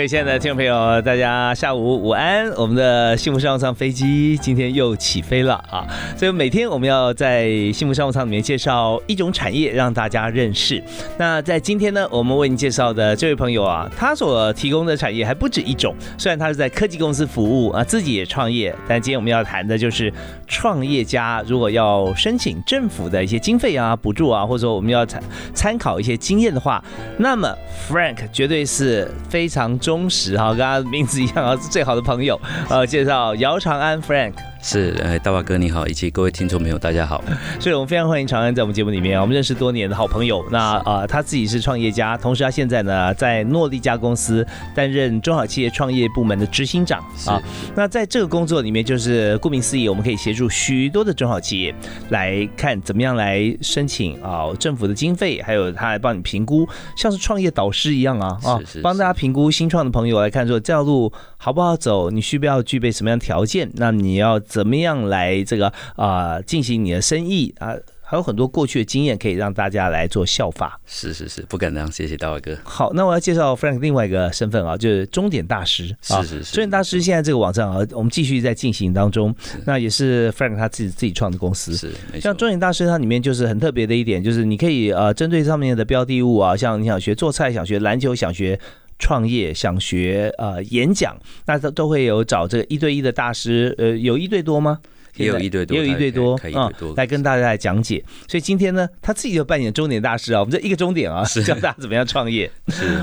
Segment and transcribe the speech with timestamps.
[0.00, 2.50] 各位亲爱的听众朋友，大家下午午安！
[2.52, 5.84] 我们的幸福商务舱飞机今天又起飞了啊！
[6.16, 10.82] 所以每天我们要在幸福商务舱里面介绍一种产业，让大家认识。
[11.18, 15.94] 那在今天呢，我们为您介绍的这位朋友啊，他所提供的产业还不止一种。
[16.16, 20.10] 虽然他是在科技公司服务啊，自己也创业，但今天我们要谈的就是
[20.46, 26.82] 创业家如果要申请政府的一些经费啊、补助啊，或者说我们要参参考一些经验的话，
[27.18, 27.54] 那么
[27.86, 29.78] Frank 绝对是非常。
[29.90, 32.40] 忠实哈，跟他名字一样啊，是最好的朋友。
[32.68, 34.34] 呃，介绍姚长安 Frank。
[34.62, 37.24] 是，哎，大华哥你好，以及各位听众朋友大家好。
[37.58, 40.44] 所以我们非常欢迎长安在我们节目里面我们认识多年的好朋友。
[40.50, 47.40] 那啊，他自己是创业家，同时他现在呢在诺丽家公司担任中小企业创业部门的执行长啊。
[47.74, 51.74] 那在这个工作里面，就是顾名思义，我们可以协助许多的中小企业
[52.10, 64.38] 来看怎么样来申请啊政府的经费，还有他来帮你评估，像是创业导师一样啊啊，帮大家评估新创的朋友来看说这条路好不好走，你需不需要具备什么样条件，那你要。
[64.50, 67.74] 怎么样来这个啊进行你的生意啊？
[68.02, 70.80] 还有很多过去的经验可以让大家来做效法。
[70.84, 72.58] 是是是，不敢当，谢谢大伟哥。
[72.64, 75.96] 好，那我要介绍 Frank 另外一个身份啊，就是终点大师。
[76.02, 79.32] 是是是，终点大师现在这个网站啊，我们继续在进行当中。
[79.64, 81.76] 那也是 Frank 他自己自己创的公司。
[81.76, 88.58] 是，像终点大师它里面就是很特别的一点，就是你可以呃针对上面的标的物啊，像你想学做菜、想学篮球、想学。
[89.00, 94.78] 创业想学呃演讲，那都都会有找这个一对一的大师，呃，有一对多吗？
[95.16, 98.02] 也有一对多，也有一对多啊，来跟大家来讲解。
[98.28, 102.48] 所以今天呢，他自己就扮演终点大师啊，我们这一个终点啊， 教大家怎么样创业。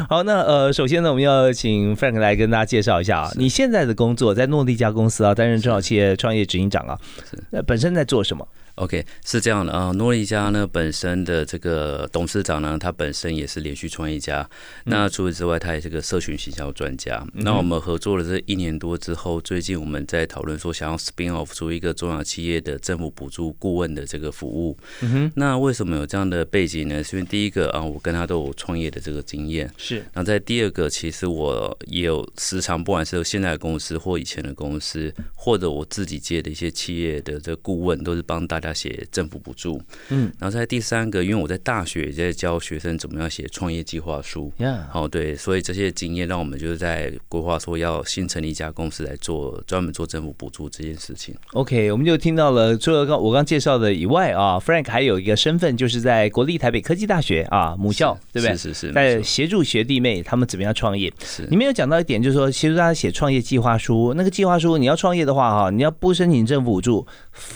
[0.09, 6.97] 好，那呃，首先呢，我们要请 Frank 来跟大家介绍一下啊，你现在的工作在诺丽家公司啊，担任中小企业创业执行长啊，
[7.67, 8.47] 本身在做什么
[8.77, 14.47] ？OK，是这样的啊，诺丽家呢本身的这个董事长呢，他本身也是连续创业家。
[14.85, 17.25] 那除此之外，他也是个社群行销专家。
[17.33, 24.77] 那我们合作了这一年多之后，最近我们在讨论说，想要 spin off 出一个中小企业的政府补助顾问的这个服务。
[25.01, 27.03] 嗯那为什么有这样的背景呢？
[27.03, 29.67] 是因为第一个啊，我跟他都有创业的这个经验。
[29.77, 30.05] 是。
[30.13, 38.66] 那在第二个，其实我也有时常，不管是现在的公司或以前的公司，或者我自己接的一些企业的这个顾问，都是帮大家。
[38.67, 44.51] 要写政府补助，嗯，然后在第三个，因为我在大学也在教学生怎么样写创业计划书，
[44.89, 51.35] 好，对，所以这些经验让我们就是在规划说要新成立一家公司来做专门做政府补助这件事情。
[51.53, 58.55] OK，我们就听到了除了刚我刚介绍的以外啊，Frank 还有一个身份就是在国立台北科技大学啊母校，对不对？
[58.55, 61.11] 是是是，在协助学弟妹他们怎么样创业。
[61.23, 64.13] 是，你们有讲到一点，就是说协助大家写创业计划书。
[64.15, 67.07] 那个计划书你要创业的话哈，你要不申请政府补助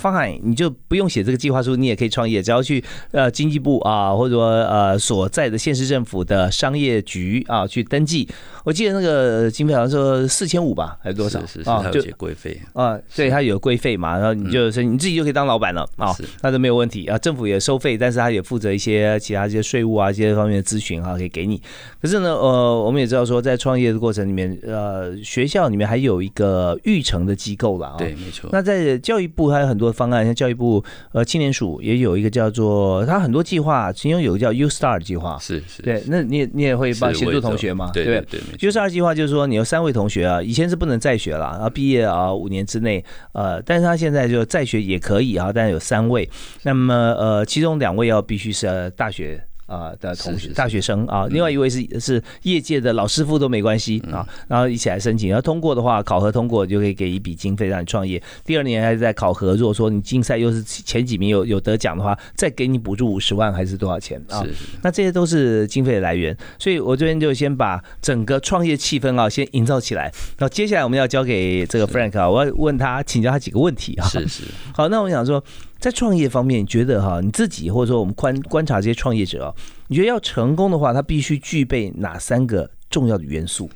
[0.02, 1.12] ，Fine，你就不用。
[1.12, 2.81] 写这个计划书，你也可以创业，只要去
[3.12, 8.25] 呃经济部啊，或者说呃所在的县市政府的商业局啊去登记。
[8.64, 11.90] 我记得那个经费好像说四千五吧，还是多少啊？
[11.91, 17.18] 就规费啊，对，他有规费嘛，然后你就是你自己就可以当老板了啊，那都没有问题啊。
[17.18, 21.62] 政府也收费，但是他也负责一些其他一些税务啊这些方面的咨询啊，可以给你。
[22.02, 28.50] 可是呢，呃，我们也知道说，在创业的过程里面，呃，学校里面还有一个育成的机构了啊，对，没错。
[28.53, 30.84] 那在教育部还有很多方案，像教育部。
[31.14, 37.90] 呃，青年署也有一个叫做，他很多计划，其中有个叫 U Star 计划，是是，对，那你你也会帮协助同学吗？
[37.94, 46.30] 对对对，U Star 计划就是说，你有三位同学啊，以前是不能再学了，然后毕业啊五年之内，呃，但是他现在就再学也可以啊，但是有三位，
[46.64, 49.42] 那么呃，其中两位要必须是大学。
[49.72, 58.22] 啊的同学，大学生啊，另外一位是是业界的老师傅都没关系啊，然后一起来申请，然后通过的话，考核通过就可以给一笔经费让你创业。
[58.44, 64.46] 第二年还是在考核，如果说你竞赛又是前几名有有得奖的话，再给你补助五十万还是多少钱啊？
[64.82, 70.12] 那这些都是经费的来源，所以我这边就先把整个创业气氛啊先营造起来。
[70.40, 74.06] 那接下来我们要交给这个 Frank 啊，我要问他请教他几个问题啊。
[74.08, 74.44] 是是，
[74.74, 75.41] 好，那我想说。
[75.81, 79.53] 在创业方面，你觉得哈你自己或者说我们观观察这些创业者啊，
[79.87, 83.67] 你觉得要成功的话，他必须具备哪三个重要的元素。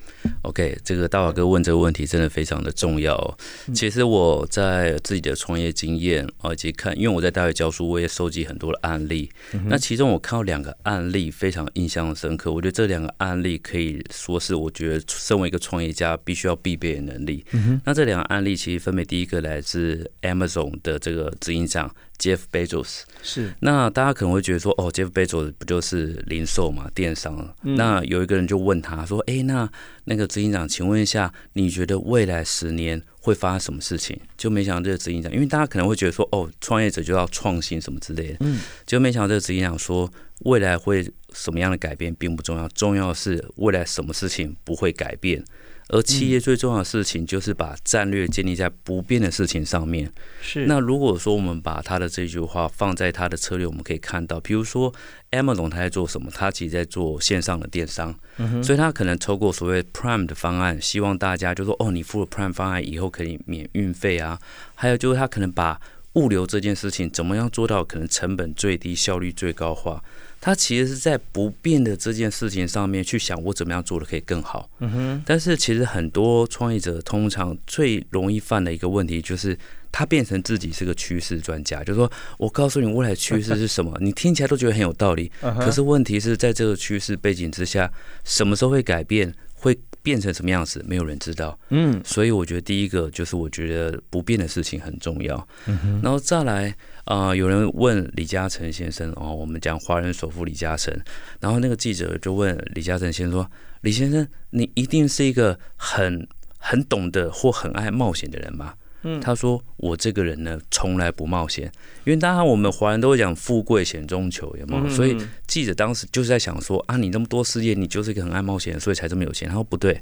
[0.43, 3.37] OK，这个大华哥问这个问题真的非常的重要。
[3.73, 9.31] 其实我在自己的创业经验啊，以及看，因为我在大学教书，我也收集很多的案例。
[9.67, 17.43] 那其中我看到两个案例非常印象深刻，我觉得这两个案例可以说是我觉得身为一个创业家必须要必备的能力。
[17.85, 21.89] 那这两个案例其实分别第一个来自 Amazon 的这个执行长。
[22.17, 27.53] Jeff Bezos 是，那大家可能会觉得说，哦，Jeff Bezos 不就是零售嘛，电商？
[27.61, 29.69] 那有一个人就问他说，哎，那
[30.05, 34.19] 那个执行长，请问一下，你觉得未来十年会发生什么事情？
[34.37, 41.03] 就没想到这个执行长，因为大家可能会觉得说，哦，创业者就要创新什么之类的，嗯，就没想到这个执行长说，未来会
[41.33, 45.43] 什么样的改变并不重要，重要是未来什么事情不会改变。
[45.89, 50.11] 而企业最重要的事情就是把战略建立在不变的事情上面。
[50.41, 50.65] 是。
[50.65, 54.91] 那如果说我们把他的这句话放在他的策略，我们可以看到，比如说
[55.31, 56.31] Amazon 他在做什么？
[56.33, 58.13] 他其实在做线上的电商。
[58.37, 64.39] 嗯所以他可能透过所谓 Prime 的方案，希望大家就说哦，你付了 Prime 方案以后可以免运费啊。
[64.73, 65.79] 还有就是他可能把
[66.13, 70.01] 物流这件事情怎么样做到可能成本最低、效率最高化。
[70.45, 74.69] 他其实是在不变的这件事情上面去想，我怎么样做的可以更好。
[74.77, 75.23] 嗯哼。
[75.25, 79.57] 但是其实很多创业者通常最容易犯的一个问题，就是
[79.91, 85.31] 他变成自己是个趋势专家，就是说我告诉你未来趋势是什么，你听起来都觉得很有道理。
[85.41, 87.91] 可是问题是在这个趋势背景之下，
[88.23, 89.33] 什么时候会改变？
[89.55, 90.85] 会变成什么样子？
[90.87, 91.57] 没有人知道。
[91.69, 95.47] 嗯，所以我觉得第一个就是我觉得不变的事情很重要。
[95.65, 100.93] 嗯然后再来啊，有人问李嘉诚先生哦，我们讲华人首富李嘉诚，
[101.39, 103.49] 然后那个记者就问李嘉诚先生说
[103.81, 108.75] ：“李先生，你一定是一个很 很懂得或很爱冒险的人吧？”
[109.21, 111.71] 他说：“我这个人呢，从来不冒险，
[112.05, 114.89] 因为当然我们华人都会讲富贵险中求，有有？
[114.89, 115.15] 所以
[115.45, 119.47] 记者当时就是在想说啊，你那么多事业，你就是一个很爱冒险，所以才这么有钱。
[119.47, 120.01] 他说不对，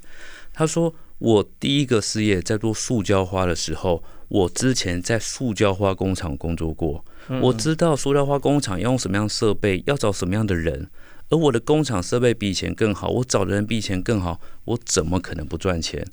[0.53, 4.01] 他说我第一个事业在做塑胶花的时候，
[4.33, 7.05] 我之前在塑胶花工厂工作过，
[7.39, 10.89] 我知道塑胶花工厂要用什么样设备，要找什么样的人，
[11.29, 16.03] 而我的工厂设备比以前更好，我找的人比以前更好，我怎么可能不赚钱？”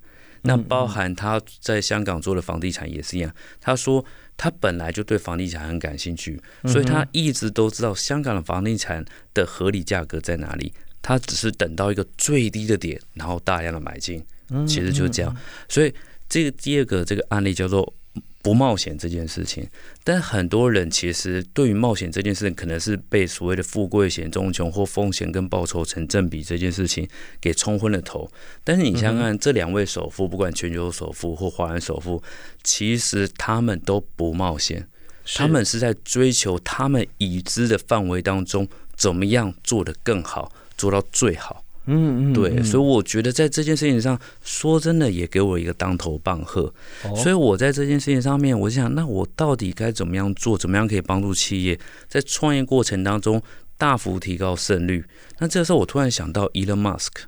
[0.45, 3.35] 那包含他在香港做的房地产也是一样。
[3.59, 4.05] 他说
[4.37, 9.03] 他本来就对房地产很感兴趣，所以他一直都知道香港的房地产
[9.33, 10.75] 的合理价格在哪里。
[11.01, 14.23] 他只是等到一个最低的点，然后大量的买进，
[14.67, 15.35] 其实就是这样。
[15.71, 15.95] 所以
[16.29, 17.95] 这个第二个这个案例叫做。
[18.43, 19.69] 不冒险这件事情，
[20.03, 27.07] 但很多人其实对于冒险这件事情，可能是被所谓的富贵险中穷或风险跟报酬成正比这件事情
[27.39, 28.31] 给冲昏了头。
[28.65, 32.23] 但是你想想看，这两位首富，不管全球首富或华人首富，
[32.63, 34.89] 其实他们都不冒险，
[35.35, 38.67] 他们是在追求他们已知的范围当中，
[38.97, 41.63] 怎么样做得更好，做到最好。
[41.91, 46.73] 嗯嗯，对，所以我觉得在这件事情上，说真的也给我一个当头棒喝。
[47.17, 50.57] 所以我在这件事情上面，我想，那我到底该怎么样做？
[50.57, 51.79] 怎么样可以帮助企业
[52.09, 53.43] 在创业过程当中
[53.77, 55.05] 大幅提高胜率？
[55.39, 57.25] 那这个时候，我突然想到 Elon Musk，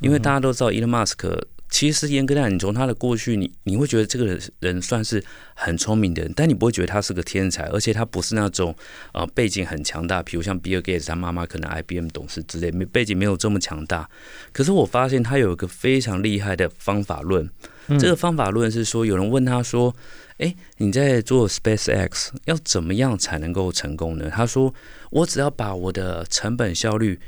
[0.00, 1.42] 因为大家都知道 Elon Musk。
[1.68, 5.22] 其实严格来讲，你从他的过去，你你会觉得这个人算是
[5.54, 8.74] 很聪明的人，但你不会觉得他是个天才，而且他不是那种
[9.12, 14.08] 呃背景很强大，比如像比尔盖茨他妈妈可能 IBM 董事之类，没背景没有这么强大。
[14.52, 17.50] 可是我发现他有一个非常厉害的方法论，
[17.98, 19.94] 这个方法论是说，有人问他说
[20.38, 24.72] ：“哎，你在做 SpaceX 要怎么样才能够成功呢？”他说
[25.10, 27.18] ：“我只要把我的成本效率。”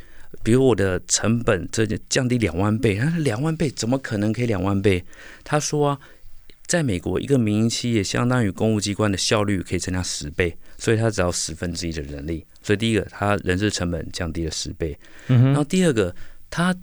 [0.43, 5.05] 比如我的成本这就降低两万倍，他说两万倍怎么可能可以两万倍？
[5.45, 5.99] 他说啊，
[6.67, 12.47] 在美国一个民营企业相当于公务机关的效率可以增加十倍，所以他只要十分之一的人力。
[12.63, 14.99] 所以第一个，他人事成本降低了十倍。
[15.27, 16.15] 然后第二个，
[16.49, 16.75] 他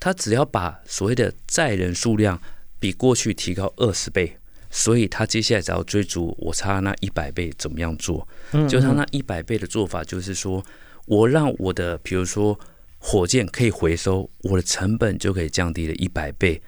[0.00, 2.40] 他只要把所谓的载人数量
[2.80, 4.36] 比过去提高二十倍，
[4.70, 8.26] 所以他接下来只要追逐我差那一百倍怎么样做？
[8.68, 10.64] 就他那一百倍的做法，就是说
[11.06, 12.58] 我让我的比如说。
[13.04, 16.62] 火箭可以回收，我的成本就可以降低了一百倍。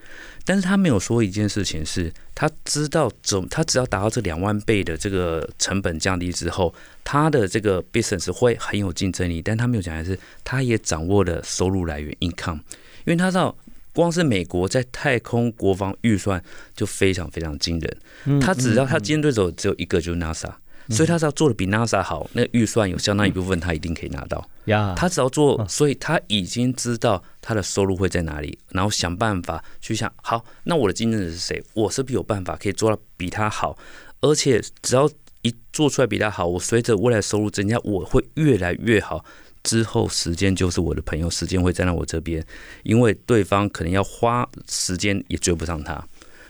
[0.45, 6.75] 但是他没有说一件事情，是他知道怎，他只要达到这两万倍的这个成本降低之后，
[7.05, 9.41] 他的这个 business 会很有竞争力。
[9.41, 13.57] 但他没有讲的是，他也掌握了收入来源 income，因为他知道
[13.93, 16.43] 光是美国在太空国防预算
[16.75, 18.41] 就非常非常惊人。
[18.41, 20.51] 他只要他竞争对手只有一个，就是 NASA。
[20.91, 24.47] 所以他只要做的比 NASA 好，那预算有相当一部分他一定可以拿到。
[24.67, 31.63] 呀，他只要做，所以他已经知道他的收入会在哪里，然后想办法去想，好，那我的竞争者是谁？
[31.75, 33.79] 我是不是有办法可以做到比他好？
[34.21, 35.09] 而且只要
[35.43, 39.25] 一做出来比他好，我随着未来收入增加，我会越来越好。
[39.63, 42.45] 之后时间就是我的朋友，时间会站在我这边，
[42.83, 46.07] 因为对方可能要花时间也追不上他。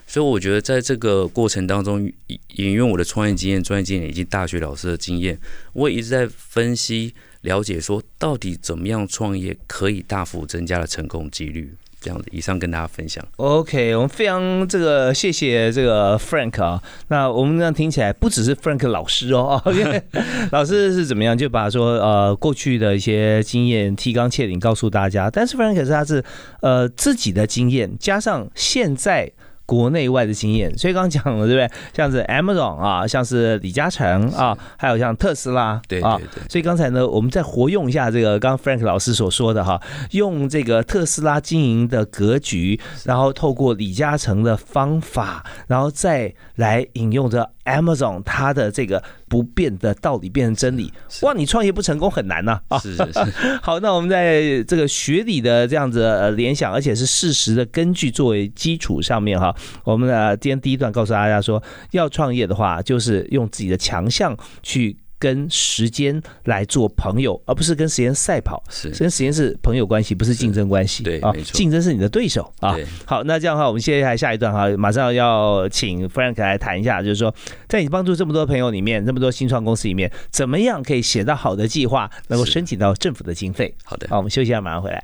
[0.06, 2.10] 所以我觉得在这个过程当中，
[2.56, 5.38] 引用我的创业经验、专业经验以及大学老师的经验，
[5.72, 11.74] 我也一直在分析、了解，说到底怎么样创业可以大幅增加了成功几率。
[12.00, 13.26] 这样子，以上跟大家分享。
[13.36, 16.82] OK，我们非常这个谢谢这个 Frank 啊。
[17.08, 19.58] 那我们这样听起来，不只是 Frank 老师哦，
[20.52, 26.22] 老师是怎么样就把说呃过去的一些经验提纲挈领告诉大家，但是 Frank 是他是
[26.60, 29.32] 呃自己的经验加上现在。
[29.66, 31.70] 国内外的经验，所以刚刚讲了，对不对？
[31.94, 36.20] 像是 Amazon 啊，像是李嘉诚啊，还有像特斯拉，对啊。
[36.48, 39.80] 所以刚才呢，我们再活用一下这个刚刚 Frank 老师所说的哈，
[40.10, 49.02] 用这个特斯拉经营的格局，然后透过李嘉诚的方法，然后再来引用着 Amazon 它的这个。
[49.34, 51.34] 不变的道理变成真理，哇！
[51.34, 52.78] 你创业不成功很难呐啊！
[52.78, 53.20] 是是是。
[53.60, 61.60] 好，那我们在这个学理的这样子呃联想，而且是事实的根据作为基础上面哈，我们呃今天第一段告诉大家说，
[61.90, 64.96] 要创业的话，就是用自己的强项去。
[65.24, 68.62] 跟时间来做朋友，而不是跟时间赛跑。
[68.68, 71.02] 是跟时间是朋友关系，不是竞争关系。
[71.02, 72.76] 对，没错，竞争是你的对手啊。
[73.06, 77.34] 好，那这样的话，我们接下来下一段哈，马上要请 Frank 来谈一下，就是说，
[77.66, 83.74] 在你帮助这么多朋友里面，这么多新创公司里面，怎么样可以写到好的计划，能够申请到政府的经费？
[83.82, 85.02] 好的，好，我们休息一下，马上回来。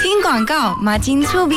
[0.00, 1.56] 听广告，马金粗逼。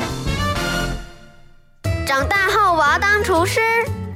[2.05, 3.59] 长大后我要当厨师，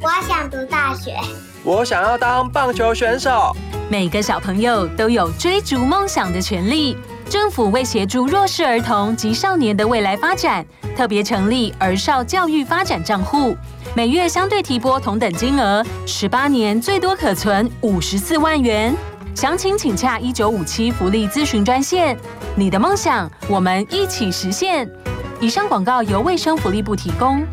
[0.01, 1.15] 我想读大学，
[1.63, 3.55] 我想要当棒球选手。
[3.89, 6.97] 每个小朋友都有追逐梦想的权利。
[7.29, 10.65] 政府为协助弱势儿童及少年的未来发展，
[10.95, 13.55] 特别成立儿少教育发展账户，
[13.95, 18.95] 每月相对提拨同等金额，十八年最多可存五十四万元。
[19.35, 22.17] 详情请洽一九五七福利咨询专线。
[22.55, 24.89] 你的梦想，我们一起实现。
[25.39, 27.45] 以上广告由卫生福利部提供。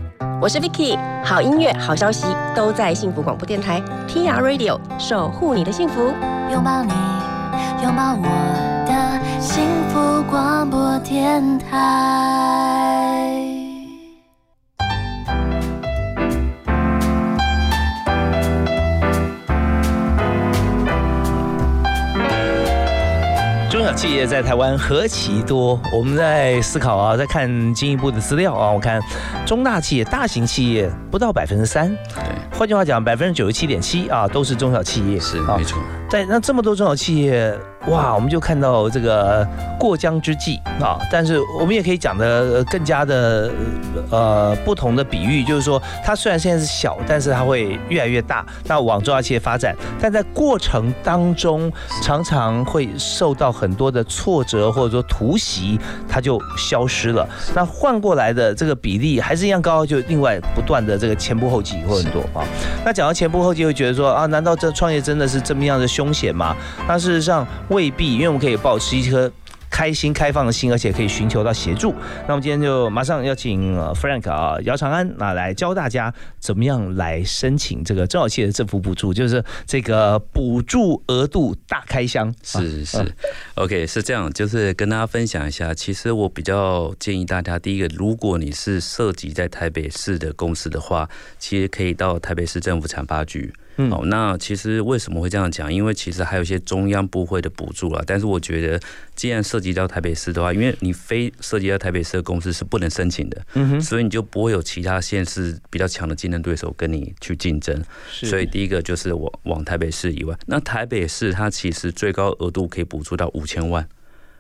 [0.43, 6.13] 我是 Vicky，好音乐、好消息都在幸福广播电台 TR Radio，守护你的幸福，
[6.51, 6.93] 拥抱你，
[7.81, 8.27] 拥抱我
[8.85, 13.12] 的幸福广播电台。
[23.95, 29.01] 企业在台湾何其多，我们在思考啊，在看进一步的资料啊，我看
[29.47, 35.79] 中大企业、大型企业不到百分之三，对，换句话讲，百分之九十七点七啊，都是中小企业，是没错。
[36.09, 37.57] 在那这么多中小企业。
[37.89, 39.47] 哇，我们就看到这个
[39.77, 40.99] 过江之鲫啊！
[41.11, 43.51] 但是我们也可以讲的更加的
[44.09, 55.77] 呃不同的比喻，就是说它虽然现在是小，但是它会越来越大，那往中小企业发展，但在过程当中常常会受到很多的挫折或者说突袭，
[56.09, 57.29] 它就消失了。
[57.53, 62.47] 那换过来的这个比例还是一样高，就另外不断的这个前仆后继会很多啊。
[62.85, 66.55] 那讲到前仆后继，会觉得说啊，难道这创业真的是这么样的凶险吗？
[66.87, 67.45] 那事实上。
[67.73, 69.33] 未必，因为我们可以保持一颗
[69.71, 71.95] 开心、开放的心，而且可以寻求到协助。
[72.29, 82.33] 那我们今天就马上要请 Frank 啊，姚长安啊来教大家怎么样来申请这个中小企业的政府补助，就是这个补助额度大开箱。
[82.43, 82.99] 是是
[83.55, 85.73] ，OK，是这样，就是跟大家分享一下。
[85.73, 93.51] 其实我比较建议大家，第一个，如果你是涉及在台北市的公司的话，其实可以到台北市政府产发局。
[93.77, 95.73] 哦，那其实为什么会这样讲？
[95.73, 98.03] 因为其实还有一些中央部会的补助啊。
[98.07, 98.81] 但是我觉得，
[99.15, 107.83] 既然涉及到台北市的话，因为你非涉及到台北市的公司是不能申请的，嗯哼，所以你就不会有其他县市比较强的竞争对手跟你去竞争。
[108.11, 113.87] 所以第一个就是往往台北市以外，那台北市它其实最高额度可以补助到五千万。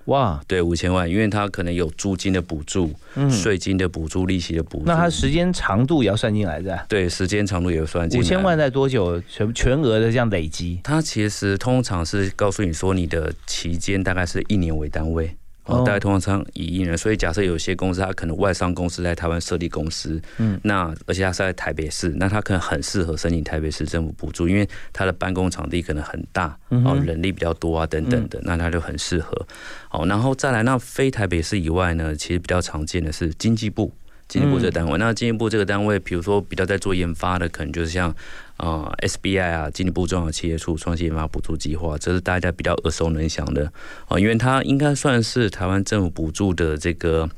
[0.06, 2.92] 哇，对，五千万，因为它可能有租金的补助、
[3.30, 4.85] 税金的补助、利息的补助。
[4.87, 6.85] 那它时间长度也要算进来的。
[6.88, 8.21] 对，时间长度也要算进来。
[8.21, 10.80] 五千万在多久全全额的这样累积？
[10.82, 15.37] 它其实通常是告诉你说，你的期间大概是一年为单位。
[15.64, 16.97] 哦，大概通常一亿人。
[16.97, 29.47] 所以假设有些公司，它可能外商公司在台湾设立公司，嗯，那而且它是在台北市，那它可能很适合申请台北市政府补助，因为它的办公场地可能很大，哦，人力比较多啊，等等的，那它就很适合。
[29.88, 33.92] 好，然后再来，那非台北市以外呢，其实比较常见的是经济部。
[34.28, 38.14] 经济部这个单位，那经济部这个单位，比如说比较在做研发的，可能就是像
[38.62, 43.71] 啊 SBI 啊，进一步中小企业处创新研发补助计划，这是大家比较耳熟能详的
[44.07, 47.28] 啊，因为它应该算是台湾政府补助的这个。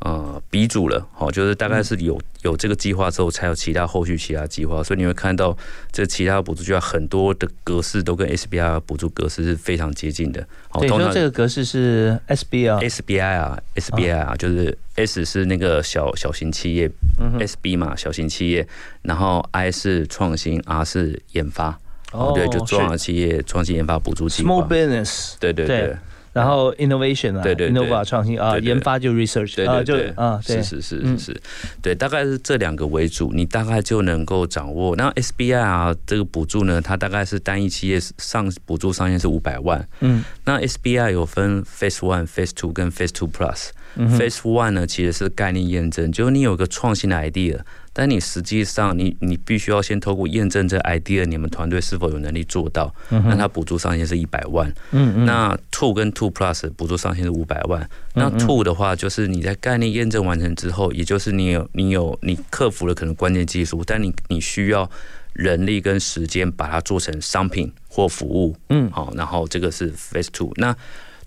[0.00, 5.56] 呃，鼻祖了，好，就是大概是有有这个计划之后，才有其他后续其他计划，所以你会看到
[5.90, 10.46] 这其他补助计划很多的格式都跟 SBR 补助格式是非常接近的。
[10.74, 16.88] 对，说这个格式是 SBR，SBI 啊，SBI 啊，就是 S 是那个小小型企业
[17.18, 18.64] 嗯，SB 嘛，小型企业，
[19.02, 21.76] 然后 I 是创新，R 是研发，
[22.12, 25.66] 哦，对，就中小企业创新研发补助计划，Small Business，对对。
[25.66, 25.96] 对。
[26.32, 31.40] 然后 innovation 啊，对对，innova 创新啊，研发就 research 啊，就啊，是是是是是，
[31.82, 34.94] 对，大概是这两个为主，你大概就能够掌握。
[34.96, 39.88] 那 SBI 啊，这个补助呢，它大概是单一企业上补助上限是五百万。
[40.00, 43.70] 嗯，那 SBI 有分 Phase One、Phase Two 跟 Phase Two Plus。
[43.96, 47.58] Phase One 呢，其实是概念验证，就是你有个创新的 idea。
[48.00, 52.94] 但你实际上，你你必须要先透过验证这 idea，你们团队是否有能力做到。
[53.10, 54.72] 那它补助上限是一百万。
[54.92, 55.26] 嗯嗯。
[55.26, 57.90] 那 Two 跟 Two Plus 补助上限是五百万。
[58.14, 64.88] 那 Two 的话，就是你在概念验证完成之后，也就是你有你有你克服了可能关键技术，但你你需要
[65.32, 68.56] 人力跟时间把它做成商品或服务。
[68.68, 68.88] 嗯。
[68.92, 70.52] 好，然后这个是 Phase Two。
[70.54, 70.72] 那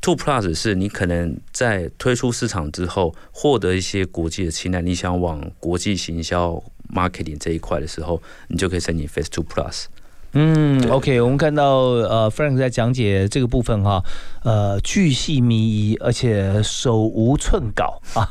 [0.01, 9.85] Two Plus 是你可能在推出市场之后，获得一些国际的青睐，你想往国际行销 marketing 这一块的时候，你就可以申请 Face Two Plus。
[10.33, 14.01] 嗯，OK，我们看到呃，Frank 在讲解这个部分哈，
[14.43, 18.01] 呃，巨细靡遗，而且手无寸稿。
[18.15, 18.29] 啊，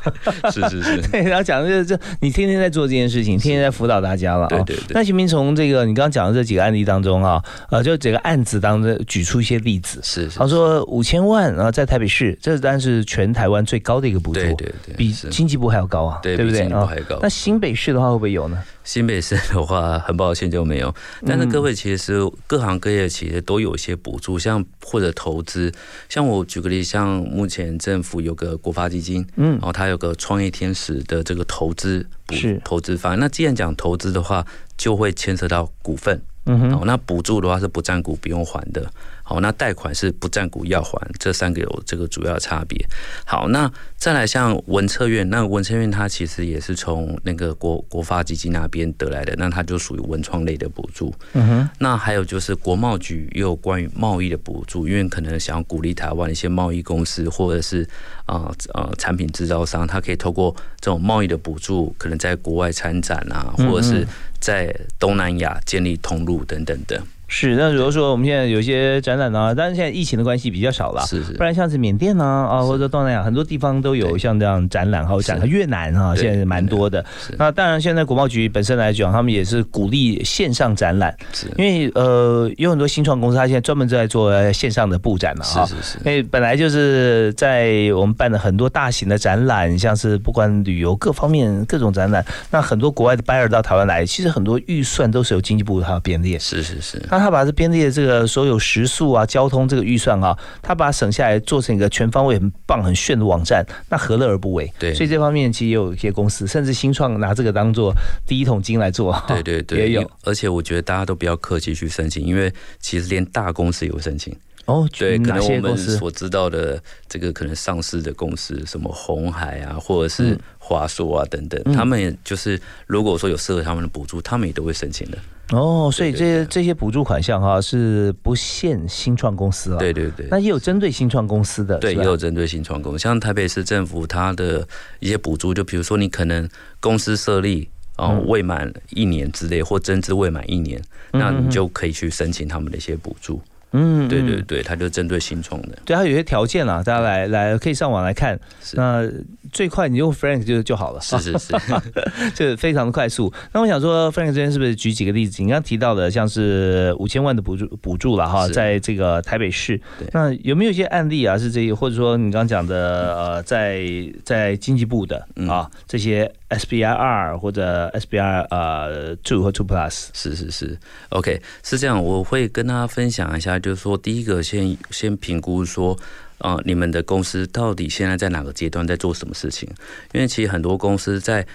[0.50, 4.87] 是是是， 对，然后讲的这这，你天天在做这件事情，天天在辅导大家了啊，对对对。
[4.90, 16.62] 那行明从这个你刚刚讲的这几个案例当中啊，呃，就这个案子当中举出一些例子，是，他说五千万啊，在台北市，这当然是全台湾最高的一个补助，对对对，比经济部还要高啊，对不对？
[16.69, 16.88] 啊？
[17.21, 18.59] 那新北市的话会不会有呢？
[18.90, 20.92] 新北市的话，很抱歉就没有。
[21.25, 25.73] 但是各位其实各行各业其实都有一些补助，像或者投资。
[26.09, 33.20] 像我举个例，像目前政府有个国发基金，嗯，然后它有个创业天使的这个投资补投资方案。
[33.20, 34.44] 那既然讲投资的话，
[34.76, 38.92] 就会牵涉到股份，嗯哼，那补助的话是不占股不用还的。
[39.31, 42.85] 好，那贷款是不占股要还，这三个有这个主要差别。
[43.25, 51.14] 好，那再来像文策院，那文策院它其实也是从那个国国发基金那边得来的，那它就属于文创类的补助。
[51.35, 51.71] 嗯哼。
[51.79, 57.88] 那还有就是国贸局也有关于贸易的补助，因为可能想要鼓励台湾一些贸易公司或者是
[58.27, 64.05] 啊呃产品制造商，它可以透过这种贸易的补助，可能在国外参展啊，或者是
[64.40, 67.01] 在东南亚建立通路等等的。
[67.33, 77.03] 是，那如果说我们现在有一些展览呢，但是现在疫情的关系比较少了，是是，不然像是缅甸呢啊，或者东南亚很多地方都有像这样展览，还有展越南啊，现在蛮多的。
[77.38, 81.16] 那当然，现在国贸局本身来讲，他们也是鼓励线上展览，
[81.57, 85.99] 因为呃，有很多新创公司，他现在专门在做线上的布展嘛，是是是。
[85.99, 97.01] 因为本来就是在我们办的很多大型的展览，像是不管旅游各方面各种展览，那很多国外的 buyer 到台湾来，其实很多预算都是由经济部它编列，是是是。
[97.20, 104.72] 他把这编列的这个所有食宿啊、交通这个预算啊，他把它省下来做成一个全方位很棒、很炫的网站，那何乐而不为？
[104.78, 107.94] 对，所以这方面其实也有一些公司，甚至新创拿这个当做
[108.26, 109.16] 第一桶金来做。
[109.28, 110.11] 对对对， 也有。
[110.24, 114.35] 而且我觉得大家都不要客气去申请，因为其实连大公司也有申请。
[114.66, 125.18] 哦，对，可能我们司所知道的这个可能上市的公司，什么红海啊，或者是华硕啊等等，他们就是如果说有适合他们的补助，他们也都会申请的。
[125.53, 134.67] 哦，所以这些这些补助款项哈是不限新创公司啊，对对对，那也有针对新创公司的，对，也有针对新创公司，像台北市政府它的
[135.01, 140.81] 一些补助，就比如说你可能公司设立哦未满一年之类，或增资未满一年，
[141.13, 143.41] 那你就可以去申请他们的一些补助。
[143.73, 148.37] 嗯，对对对，它就针对新创的，对它有些条件啦，大家来来可以上网来看。
[148.73, 149.09] 那
[149.53, 151.55] 最快你用 Frank 就就好了，是是是，
[152.35, 153.33] 就非常的快速。
[153.53, 155.43] 那我想说，Frank 这边是不是举几个例子？
[155.43, 159.81] 你刚刚提到的像是五千万的补助补助了哈，在这个台北市，
[160.13, 161.37] 那有没有一些案例啊？
[161.39, 163.85] 是这，或者说你刚刚讲的呃，在
[164.25, 166.31] 在经济部的啊这些。
[166.51, 170.77] SBI 二或者 SBI 呃 Two 和 Two Plus 是是是
[171.11, 175.97] ，OK 是这样，我会跟大家分享一下，就是说第一个先先评估说，
[176.40, 179.68] 啊，你们的公司到底现在在哪个阶段，在做什么事情？
[180.12, 181.46] 因为其实很多公司在。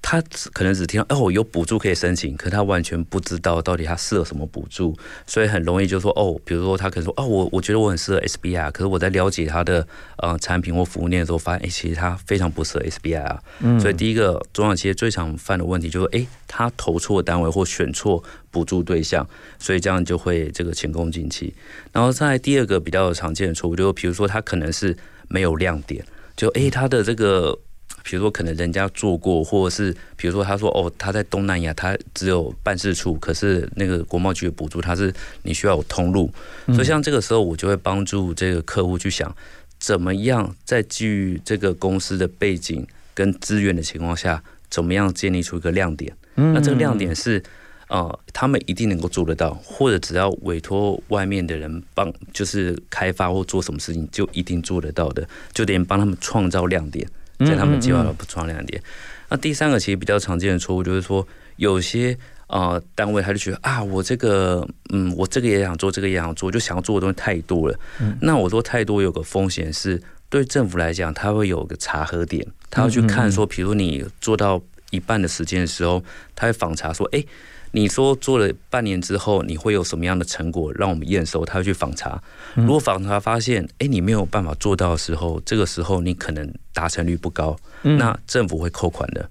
[0.00, 9.86] 他可能只听到哦有补助可以申请，可他完全不知道到底他适合什么补助，所以很容易就说哦，比如说他可能说哦我我觉得我很适合 SBI，可是我在了解他的
[10.18, 13.42] 呃产品或服务链的时候，发现哎其实他非常不适合 SBI 啊。
[13.60, 13.78] 嗯。
[13.78, 21.52] 所以第一个中小企业最常犯的问题就是哎他投错单位或选错补助对象，所以这样就会这个前功尽弃。
[21.92, 24.96] 然后在第二个比较常见的错误，就比如说他可能是
[25.28, 26.02] 没有亮点，
[26.36, 27.58] 就哎他的这个。
[28.02, 36.30] 比如说，可能人家做过，或者是比如说，他说哦，他在东南亚，他只有办事处，可是那个国贸局的补助，他是你需要有通路。
[36.68, 39.34] 所以像这个时候，我就会帮助这个客户去想，
[39.78, 46.12] 怎么样在基于这个公司的背景跟资源的情况下，怎么样建立出一个亮点。
[46.34, 47.42] 那这个亮点是，
[47.88, 57.08] 呃，他们一定能够做得到，或者只要委托外面的人帮，就是开发或做什么事情，就一定做得到的，就得帮他们创造亮点。
[57.40, 58.82] 在他们计划的不创亮点。
[59.28, 67.78] 那第三个其实比较常见的错误就是说，有些呃单位他就觉得啊，我这个嗯，我这个也想做，这个也想做，就想要做的东西太多了。
[68.20, 76.02] 那我说太多有个风险是，对政府来讲，他会有个查核点，他要去看说，比如你做到一半的时间的时候，
[76.34, 77.24] 他会访查说，哎。
[77.72, 81.44] 你说做了半年之后，你会有什么样的成果让我们验收？
[81.44, 82.20] 他会去访查，
[82.54, 89.28] 如果访查发现，哎，你没有办法做到的时候，这个时候你可能达成率不高，那政府会扣款的，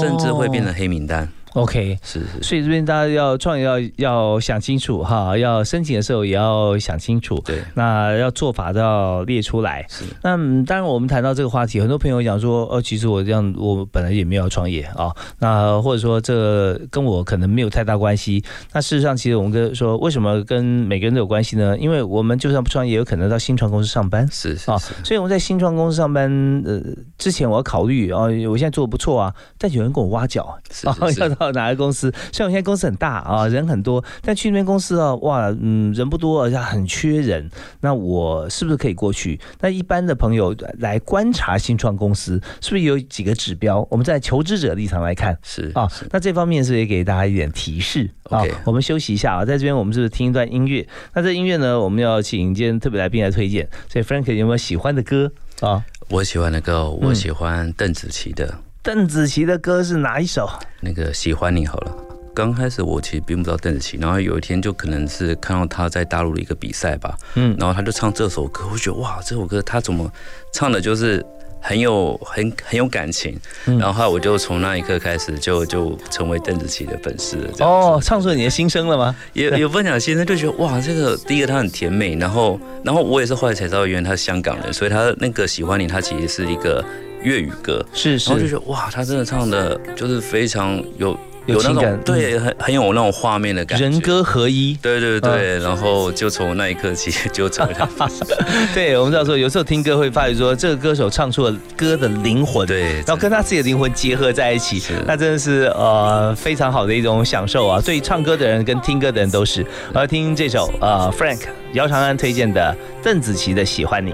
[0.00, 1.30] 甚至会变成黑名单。
[1.56, 7.40] OK，是是，所以这边大家要创业要要想清楚哈，要申请的时候也要想清楚。
[7.46, 9.82] 对，那要做法都要列出来。
[9.88, 18.44] 是，那当然我们谈到这个话题，很多朋友讲说，哦，其实我这样我本来也没有创业啊，那或者说这跟我可能没有太大关系。
[18.74, 21.74] 那事实上，其实我们跟说为什么跟每个人都有关系呢？
[21.78, 24.28] 因为我们就算不创业，有可能到新创公司上班。
[24.30, 26.30] 是是啊，所以我们在新创公司上班
[26.66, 26.82] 呃
[27.16, 30.42] 之前，我要考虑啊，我现在做的不错啊，但有人跟我挖角
[30.84, 31.45] 啊， 要到。
[31.52, 32.12] 哪个公司？
[32.32, 37.50] 虽然我现在公司很大啊，人很多，但去那边公司啊，哇，嗯，人不多，而且很缺人。
[37.80, 39.40] 那我是不是可以过去？
[39.60, 43.86] 那一般的朋友来观察新创公司，是不是有几个指标？
[43.90, 45.90] 我们在求职者立场来看，是啊。
[46.10, 48.42] 那这方面是也给大家一点提示啊。
[48.64, 50.86] 我们休息一下啊，在这边我们是不是听一段音乐？
[51.14, 53.68] 那这音乐呢，我们要请今天特别来宾来推荐。
[53.88, 55.30] 所以 Frank 有没有喜欢的歌
[55.60, 55.84] 啊？
[56.08, 58.65] 我喜欢的歌，我喜欢邓紫棋的。
[58.86, 60.48] 邓紫棋的歌是哪一首？
[60.80, 61.92] 那个喜欢你好了。
[62.32, 70.08] 刚开始我其实并不知道邓紫棋，然后有一天就可能是看到她在大陆的一个比赛吧，嗯，然后她就唱这首歌，我觉得哇，这首歌她怎么
[70.52, 71.20] 唱的，就是
[71.60, 73.36] 很有很很有感情。
[73.64, 77.66] 然后后来我就从那一刻开始就就成为邓紫棋的粉丝了。
[77.66, 79.16] 哦，唱出你的心声了吗？
[79.32, 86.84] 也有分享心声，就觉得哇，这个第一个她很甜美，然后然后我也是后来才知道，原来她是香港人，所以她那个喜欢你，她其实是一个。
[87.22, 87.84] 粤语歌。
[87.92, 97.88] 是，然后就觉得哇，他真的唱的就是非常有有那种对，很很有那种画面的感觉，人歌合一，对对对，然后就从那一刻起就成为他。
[98.74, 107.80] 对，我们知道说有时候听歌会发觉说这个歌手唱出了歌的灵魂，对，然后跟他自己的灵魂结合在一起，那真的是呃非常好的一种享受啊！
[107.80, 109.64] 对唱歌的人跟听歌的人都是。
[109.94, 111.42] 我要听这首呃 Frank
[111.74, 114.10] 姚长安推荐的邓紫棋的《喜欢你》。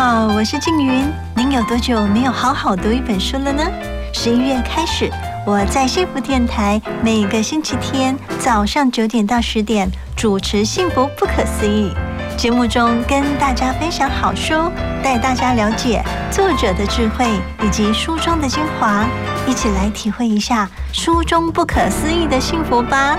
[0.00, 1.12] 好，我是静云。
[1.34, 3.64] 您有多久没有好好读一本书了呢？
[4.14, 5.10] 十一月开始，
[5.44, 11.92] 我在幸福电台每个星期天早上九点到十点主持《幸福不可思议》
[12.36, 14.70] 节目中，跟大家分享好书，
[15.02, 17.26] 带大家了解作者的智慧
[17.64, 19.04] 以及书中的精华，
[19.48, 23.18] 一起来体会一下书中不可思议的幸福吧。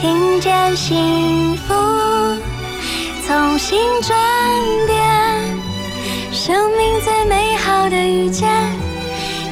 [0.00, 1.74] 听见幸福，
[3.26, 4.16] 从新转
[4.86, 4.96] 变，
[6.30, 8.48] 生命最美好的遇见，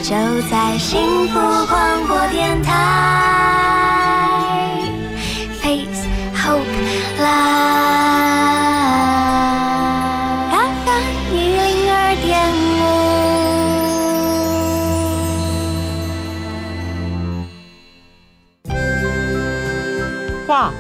[0.04, 0.14] 就
[0.48, 1.34] 在幸福
[1.66, 2.72] 广播电台。
[5.60, 6.62] Face Hope
[7.18, 8.55] Live。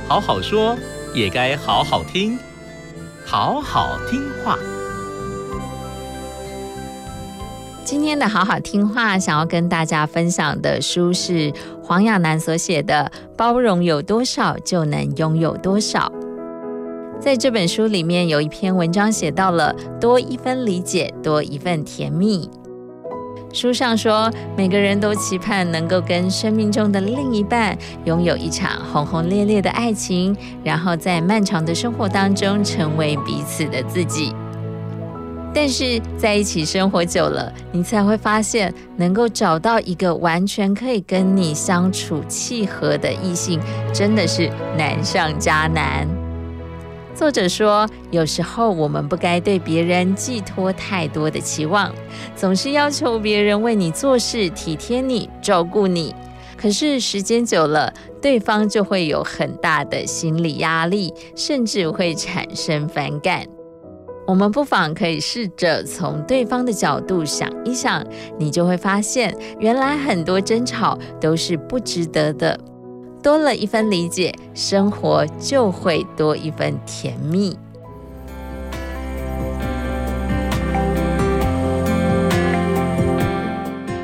[0.08, 0.76] 好好说，
[1.14, 2.38] 也该好好听，
[3.24, 4.58] 好好听话。
[7.84, 16.00] 今天的好好听话，想要跟大家分享的书是黄亚楠所写的《包容有多少，就能拥有多少》。
[17.20, 22.50] 在这本书里面，有一篇文章写到了“多一分理解，多一份甜蜜”。
[23.56, 34.34] 书上说，每个人都期盼能够跟生命中的另一半拥有一场轰轰烈烈的爱情，然后在漫长的生活当中成为彼此的自己。
[35.54, 43.58] 但是在一起生活久了，你才会发现，能够找到一个完全可以跟你相处契合的异性，
[43.90, 46.06] 真的是难上加难。
[47.16, 51.90] 作者说，有时候我们不该对别人寄托太多的期望，
[52.36, 56.14] 总是要求别人为你做事、体贴你、照顾你。
[56.58, 63.46] 可是时间久了，对方就会有很大的心理压力，甚至会产生反感。
[64.26, 68.04] 我们不妨可以试着从对方的角度想一想，
[68.38, 72.58] 你就会发现，原来很多争吵都是不值得的。
[73.26, 77.58] 多了一份理解，生活就会多一份甜蜜。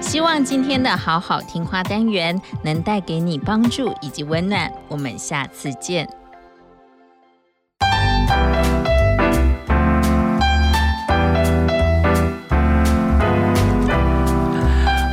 [0.01, 4.69] 希望今天的好好听话单元能带给你帮助以及温暖。
[4.89, 6.22] 我们下次见。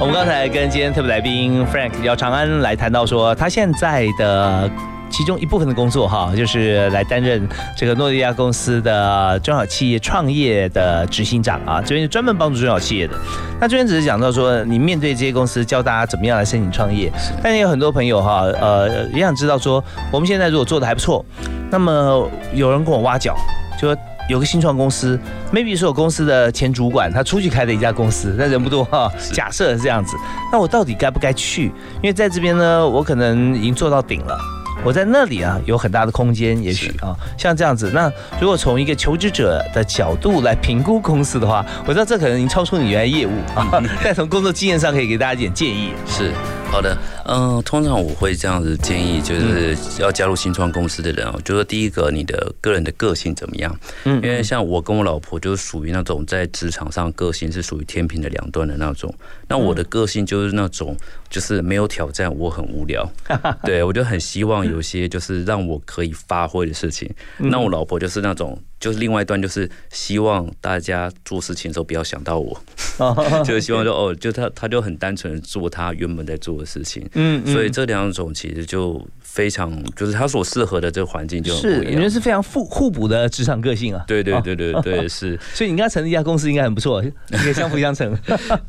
[0.01, 4.71] 我们刚才跟今天特别来宾 Frank 姚长安来谈到说，他现在的
[5.09, 13.13] 其中一部分的工作哈，就是来担任这个诺基亚公司的中小企业创业的执行长啊，这边是专门帮助中小企业的。
[13.59, 17.11] 那这边只是讲到说，你面对这些公司，教大家怎么样来申请创业。
[17.43, 19.83] 但也有很多朋友哈，呃，也想知道说，
[20.13, 21.25] 我们现在如果做的还不错，
[21.69, 23.35] 那么有人跟我挖角，
[23.77, 24.01] 就说。
[24.29, 25.19] 有个新创公司
[25.51, 29.11] ，maybe 是我公司的前主管，他出去开的一家公司，但人不多哈。
[29.33, 30.15] 假设是这样子，
[30.51, 31.65] 那我到底该不该去？
[31.95, 34.37] 因为在这边呢，我可能已经做到顶了。
[34.85, 37.91] 我在那里啊，有很大的空间，也许啊，像这样子。
[37.91, 43.81] 那如果从一个求职者的角度来评估公司的话，我知道这可能已经超出你原来业务啊。
[44.03, 45.89] 但从工作经验上，可以给大家一点建议。
[46.05, 46.31] 是。
[46.71, 53.75] 好的，嗯，通常我会这样子建议，就是要加入新创公司的人哦，就说第一个，你的个人的个性怎么样？
[54.05, 59.13] 嗯，因为像我跟我老婆就是属于那种在职场上个性是属于天平的两端的那种，
[59.47, 60.95] 那我的个性就是那种
[61.29, 63.09] 就是没有挑战，我很无聊，
[63.65, 67.09] 对我就很希望有些就是让我可以发挥的事情。
[67.37, 68.57] 那我老婆就是那种。
[68.79, 72.59] 就是另外一段，就是希望大家做事情的时候不要想到我，
[73.43, 88.17] 就是希望说哦，就他他就很单纯的做他原本在做的事情，嗯，所以这两种其实就非常，就是他所适合的这个环境就很不一样，你们是非常互互补的职场个性啊，对对对对对是，所以你跟他成立一家公司应该很不错，可以相辅相成，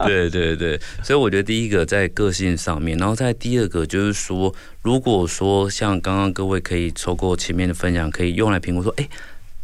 [0.06, 9.08] 对对对，所以我觉得第一个在个性上面，然后在第二个就是说，如果说像刚刚各位可以透过前面的分享，可以用来评估说，哎。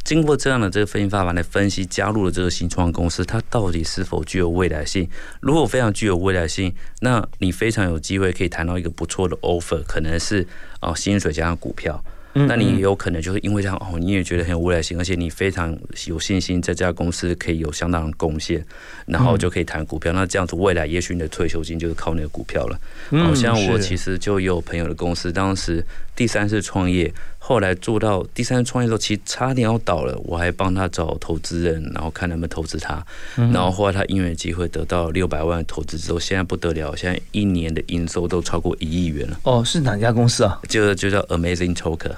[0.07, 5.05] 经过这样的这个分析方法来分析，加入了这个新创公司，它到底是否具有未来性？
[5.41, 10.47] 如果非常具有未来性，那你非常有机会可以谈到一个不错的 offer，可能是
[10.79, 12.01] 哦薪水加上股票。
[12.33, 18.63] 那你也有可能就是因为这样哦，你也觉得很有未来性，而且你非常有信心在这家公司可以有相当的贡献，
[19.07, 20.13] 然后就可以谈股票。
[20.13, 22.79] 那这样子未来也许你的退休金就是靠那个股票了。
[23.23, 25.83] 好像我其实就有朋友的公司，当时
[26.15, 27.11] 第三次创业，
[27.47, 33.01] 后来做到第三次创业的时候，其实差点要倒了，我还帮他找投资人，然后看能不能投资他。
[33.37, 39.39] 然后后来他因缘机会得到六百万的投资之后，现在不得了，现在一年的营收都超过一亿元了。
[39.43, 40.59] 哦，是哪家公司啊？
[40.67, 42.15] 就就叫 Amazing Talker。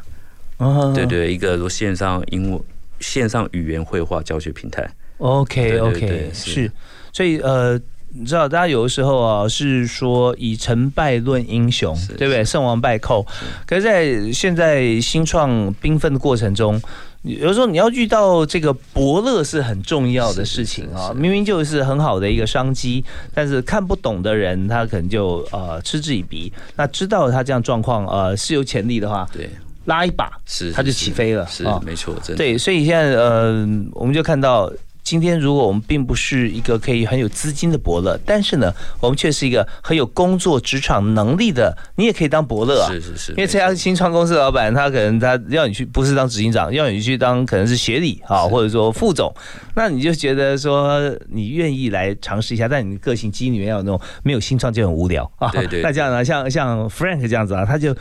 [0.96, 2.60] 对对，一个说线上英文、
[3.00, 4.90] 线上语言绘画教学平台。
[5.20, 6.72] OK OK，是，
[7.14, 7.80] 所以呃，
[8.12, 12.44] 你知道，大家有的时候啊，是说以成败论英雄，对不对？
[12.44, 13.26] 胜王败寇。
[13.66, 16.82] 可是，在现在新创缤纷的过程中，
[17.22, 21.14] 有时候你要遇到这个伯乐是很重要的事情啊。
[21.16, 26.52] 明明就是很好的一个商机，但是看不懂的人，他可能就呃嗤之以鼻。
[26.76, 29.50] 那知道他这样状况呃是有潜力的话，对。
[29.86, 32.36] 拉一把，是他就起飞了，是没错，真的。
[32.36, 34.72] 对，所以现在呃，我们就看到，
[35.10, 42.92] 今天如果我们并不是一个可以很有资金的伯乐，但是呢，我们却是一个很有工作职场能力的，你也可以当伯乐啊。
[42.92, 43.32] 是是是。
[43.32, 49.34] 因为这家新创公司的老板，他可能他要你去，不是当执行长，要你去当可能是协理啊，或者说副总，
[49.74, 55.50] 那你就觉得说你愿意来尝试一下，但你个性基因里面要有那种没有新创就很无聊啊。
[55.50, 55.82] 对对。
[55.82, 57.96] 那这样呢，像像 Frank 这样子啊，他就。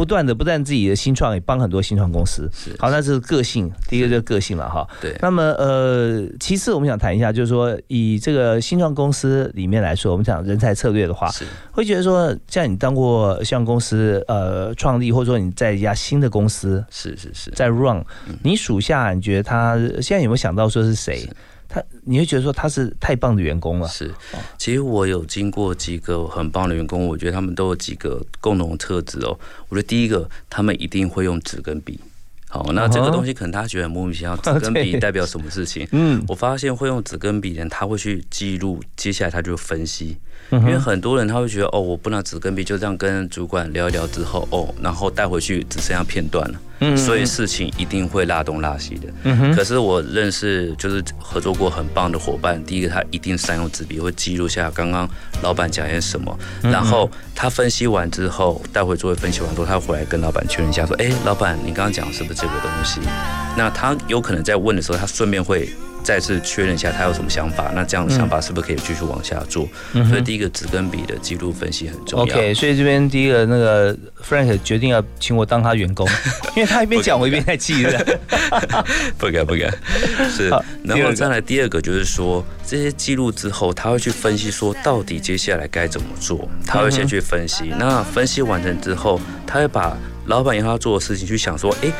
[0.00, 2.48] 不断的不但自己的新创，也帮很多新创公司。
[2.54, 4.88] 是好，那是个性，第一个就是个性了哈。
[4.98, 5.14] 对。
[5.20, 11.30] 那么呃，其次我们想谈一下，就是说以这个新创公司里面来说，我们讲人才策略的话，
[11.70, 18.02] 会觉得说，像你当过像公司呃创立，或者说你在一家新的公司，是是是，在 run，
[18.42, 21.28] 你属下你觉得他现在有没有想到说是谁？
[21.72, 23.86] 他你会觉得说他是太棒的员工了。
[23.88, 24.12] 是，
[24.58, 29.38] 其实我有经过几个很棒的员工，我觉得他们都有几个共同的特质哦。
[29.68, 31.98] 我觉得第一个，他们一定会用纸跟笔。
[32.48, 35.86] 好，那这个东西可能大家觉得很莫名其妙，纸跟笔 代表什么事情？
[35.92, 40.16] 嗯，我发现会用纸跟笔的人，他会去记录，接下来他就分析。
[40.50, 46.58] 因为很多人他会觉得，哦，我不能只跟笔，就这样跟主管聊一聊之后，哦，然后带回去只剩下片段了。
[46.80, 49.08] 嗯，所以事情一定会拉东拉西的。
[49.24, 49.54] 嗯哼。
[49.54, 55.08] 可是我认识就是合作过很棒的伙伴，第一个他一定善用纸笔，会记录下刚刚
[55.42, 63.00] 老板讲些什么，然后他分析完之后带回座位分析完之后，他回来跟老板确认一下，说，哎，老板，你刚刚讲是不是这个东西？
[63.56, 65.68] 那他有可能在问的时候，他顺便会。
[66.02, 69.68] 再次确认一下他有什么想法，那这样的想法是不是可以继续往下做？
[70.08, 72.24] 所以第一个纸跟笔的记录分析很重要。
[72.24, 76.08] OK，所以这边第一个那个 Frank 决定要请我当他员工，
[76.56, 78.18] 因为他一边讲我一边在记的。
[79.18, 79.72] 不敢不敢。
[80.30, 80.48] 是，
[80.84, 87.72] 然后再来第二个就是说，这些记录之后，他会去分析说到底接下来该怎么做，他会先去分析。
[87.78, 91.92] 那分析完成之后，他会把老板要他做的事情去想说，哎。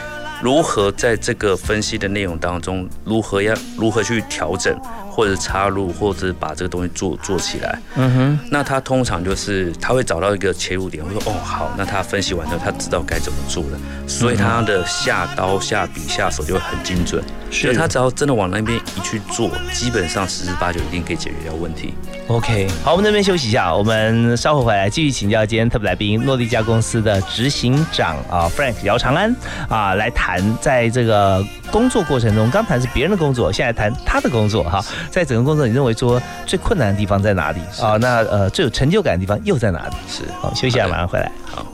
[0.43, 4.74] 如何在这个分析的内容当中，如何要如何去调整，
[5.11, 7.79] 或者插入，或者把这个东西做做起来？
[7.97, 8.41] 嗯哼。
[8.51, 17.23] 那他通常就是他会找到一个切入点，会说：“哦，好。”那他分析完之后，他知道该怎么做了，所以他的下刀、下笔、下手就会很精准。
[17.53, 21.93] 是他只要真的往那边一去做，基本上十之八九一定可以解决掉问题。
[22.29, 29.35] OK，好，我们这边休息一下，我们稍后回来继续请教今天特别来宾诺丽家公司的执行长啊，Frank 姚长安
[29.69, 37.97] 啊，来谈在这个工作过程中，刚谈是别人的工作，现在谈他的工作哈，在整个工作你认为说最困难的地方在哪里啊？
[37.99, 39.95] 那呃最有成就感的地方又在哪里？
[40.09, 41.31] 是，好，休息一下，马上回来。
[41.51, 41.64] 好。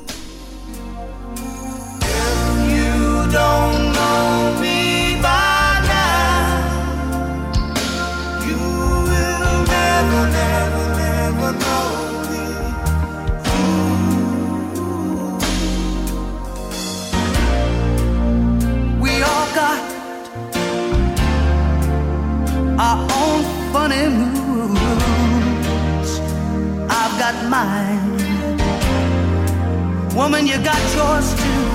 [30.37, 31.67] Woman, you got yours too.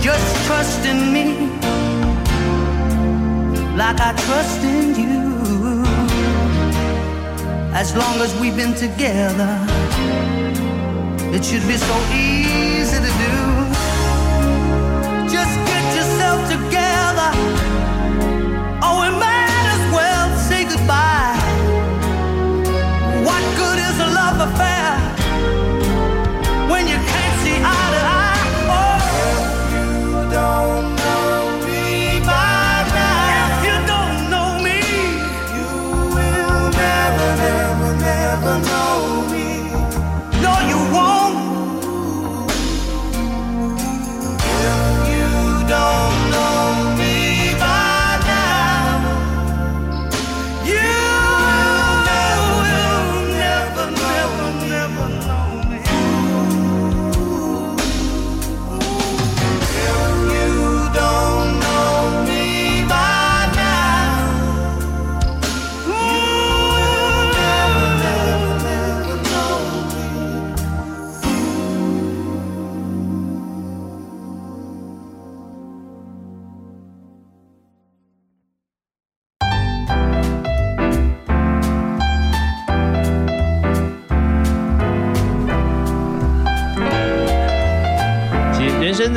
[0.00, 1.26] Just trust in me
[3.76, 5.82] like I trust in you.
[7.74, 9.58] As long as we've been together,
[11.34, 12.73] it should be so easy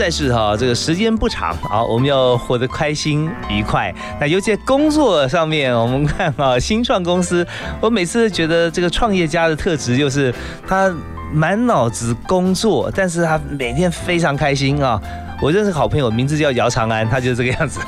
[0.08, 3.93] 但是哈，这个时间不长啊，我们要活得开心愉快。
[4.22, 7.45] 那尤其工作上面，我们看啊，新创公司，
[7.82, 10.34] 我每次觉得这个创业家的特质就是
[10.66, 10.89] 他
[11.34, 14.97] 满脑子工作，但是他每天非常开心啊。
[15.42, 17.80] 我认识好朋友，名字叫姚长安，他就是这个样子。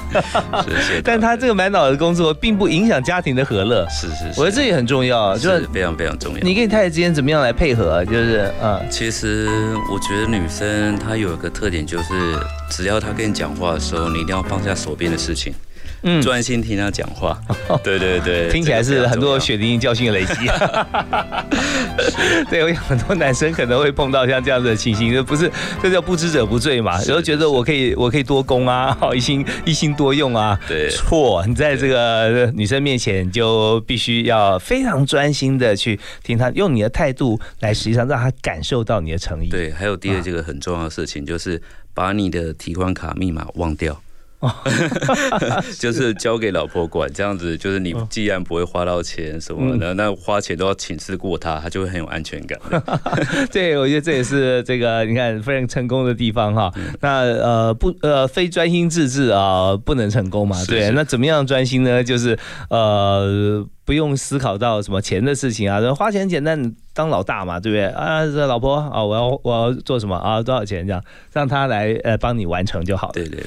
[1.04, 3.88] 但他这个满脑子工作，并不影响家庭的和乐。
[3.90, 6.40] 是是，我觉得这也很重要，就是非常非常重要。
[6.42, 8.06] 你跟你太太之间怎么样来配合？
[8.06, 9.48] 就是嗯，其实
[9.92, 12.38] 我觉得女生她有一个特点，就是
[12.70, 15.54] 只要她跟你讲话的时候，你一定要放下手边的事情。
[16.02, 17.40] 嗯，专心听他讲话。
[17.84, 20.34] 对对对，听起来是很多血淋淋教训的累积。
[22.50, 27.02] 对，我有很多男生可能会碰到像这样子的情形，就不是这叫不知者不罪嘛？
[27.04, 30.60] 然后觉得我可以，我可以多攻啊，好 一心一心多用啊。
[30.68, 39.50] 对，错，你在这个女生面前就必须要非常专心的去听她，用你的态度来实际上让她感受到你的诚意。
[39.50, 41.62] 对，还有第二这个很重要的事情，就是
[41.94, 44.02] 把你的提款卡密码忘掉。
[44.40, 44.50] 哦，
[45.78, 52.58] 就是交给老婆管，这样子就是你既然不会花到钱什么的，那花钱都要请示过他，他就会很有安全感。
[53.52, 56.72] 对，我觉得这也是这个你看非常成功的地方哈。
[57.02, 60.56] 那呃不呃非专心致志啊不能成功嘛？
[60.68, 62.04] 对，那怎么样专心呢？
[62.04, 62.38] 就是
[62.70, 63.68] 呃。
[63.90, 68.24] 不用思考到什么钱的事情啊，花钱简单，当老大嘛，对不对啊？
[68.24, 70.44] 这老婆啊，我要我要做什么啊？
[70.44, 73.14] 多少钱这样，让他来呃帮你完成就好了。
[73.16, 73.44] 对对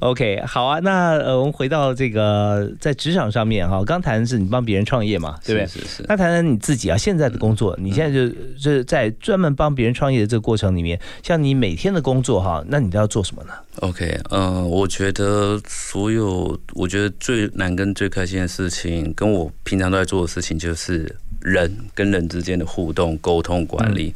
[0.00, 0.78] ，OK，好啊。
[0.80, 5.66] 那呃，我们回到这个在职场上面哈，刚谈的是你帮别人创业嘛，对不对？
[5.66, 6.04] 是是。
[6.06, 8.28] 那谈谈你自己啊，现在的工作，你现在就
[8.60, 19.85] 就是在专门帮别人创业的这个过程里面，像你每天的工作哈，那你都要做什么呢？OK，嗯，我觉得所有我觉得最难跟最开心的事情，跟我平常。
[19.90, 24.14] 都在做的事情就是人跟人之间的互动、沟通、管理。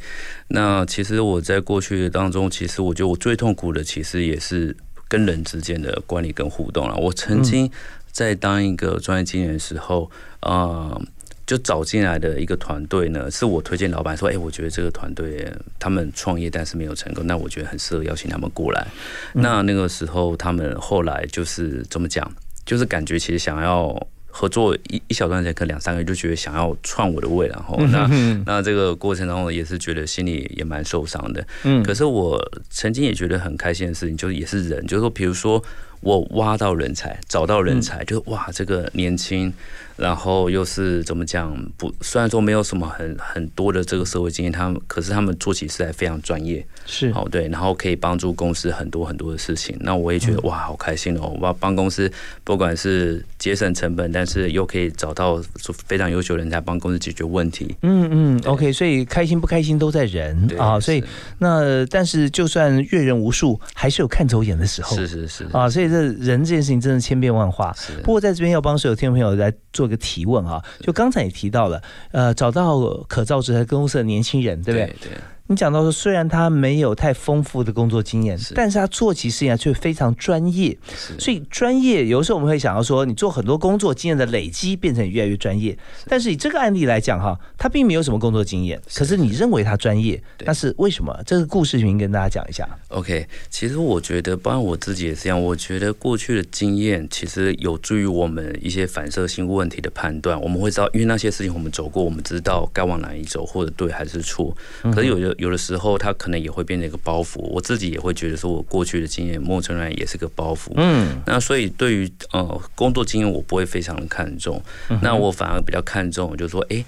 [0.49, 4.75] 那其实我在过去当中，其实我觉得我最痛苦的，其实也是
[5.07, 6.95] 跟人之间的管理跟互动了。
[6.95, 7.71] 我曾经
[8.11, 10.11] 在当一个专业经理的时候，
[10.41, 10.99] 啊，
[11.45, 15.49] 就找进来的一个团队呢，是我推荐老板说：“哎，我觉得这个团队
[15.79, 18.85] 他们创业但是没有成功，那我觉得很适合邀请他们过来。”
[19.33, 22.29] 那那个时候他们后来就是怎么讲？
[22.65, 24.07] 就是感觉其实想要。
[24.31, 28.09] 合作一一小段时间，可能两三个月，就觉得想要篡我的位，然后那
[28.45, 31.45] 那这个过程当中也是觉得心里也蛮受伤的。
[31.63, 35.63] 嗯，可是我曾经也觉得很开心的事情，就是也是人，就是说，比如说
[36.01, 39.53] 我挖到人才，找到人才，就哇，这个年轻。
[39.97, 41.55] 然后又是怎么讲？
[41.77, 49.77] 不，虽然说没有什么很很多的这个社会经验，他们可是他们做起事来非常专业，是哦对，然后可以帮助公司很多很多的事情。
[49.81, 51.37] 那我也觉得哇，好开心哦！
[51.39, 52.11] 我帮公司
[52.43, 55.39] 不管是节省成本，但是又可以找到
[55.85, 57.75] 非常优秀人才帮公司解决问题。
[57.83, 60.79] 嗯嗯，OK，所以开心不开心都在人啊。
[60.79, 61.03] 所以
[61.37, 64.97] 那但是就算阅人无数，还是有看走眼的时候。
[64.97, 67.71] 是是是啊，所以这人这件事情真的千变万化。
[68.03, 69.91] 不过在这边要帮所有听众朋友来做。
[69.91, 71.83] 个提问啊，就刚才也提到了，
[72.13, 72.79] 呃，找到
[73.09, 74.95] 可造之才公司的年轻人，对不对？
[75.01, 75.11] 对。
[75.51, 80.77] 你讲到说，虽然他没有太丰富的工作经验，但是他做起事情来却非常专业。
[81.19, 85.77] 所以专业有时候我们会想要说，你做很多工作经验的累积，变成越来越专业。
[86.07, 91.13] 但是以这个案例来讲哈，他并没有什么工作经验，可是你认为他专业，那是为什么？
[91.25, 92.65] 这个故事请跟大家讲一下。
[92.87, 95.43] OK，其实我觉得，包括我自己也是这样。
[95.43, 100.41] 我觉得过去的经验其实有助于我们一些反射性问题的判断。
[100.41, 104.55] 我们会知道，因为那些事情我们走过，我们知道该往哪一走，或者对还是错。
[104.83, 105.35] 可是有的。
[105.41, 107.39] 有的时候，他可能也会变成一个包袱。
[107.39, 110.71] 我自己也会觉得，说我过去的经验，某种程度上也是个包袱。
[110.75, 114.61] 嗯，那所以对于呃工作经验，我不会非常的看重。
[115.01, 116.85] 那我反而比较看重，就是说，哎，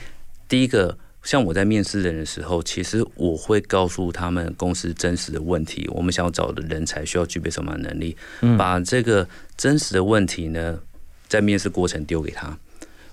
[0.48, 8.16] 第一个，像我在面试人的时候，其实我会告诉他们公司真实的问题，我们想要找的人才需要具备什么能力，
[8.56, 9.28] 把这个
[9.58, 10.80] 真实的问题呢，
[11.28, 12.56] 在面试过程丢给他，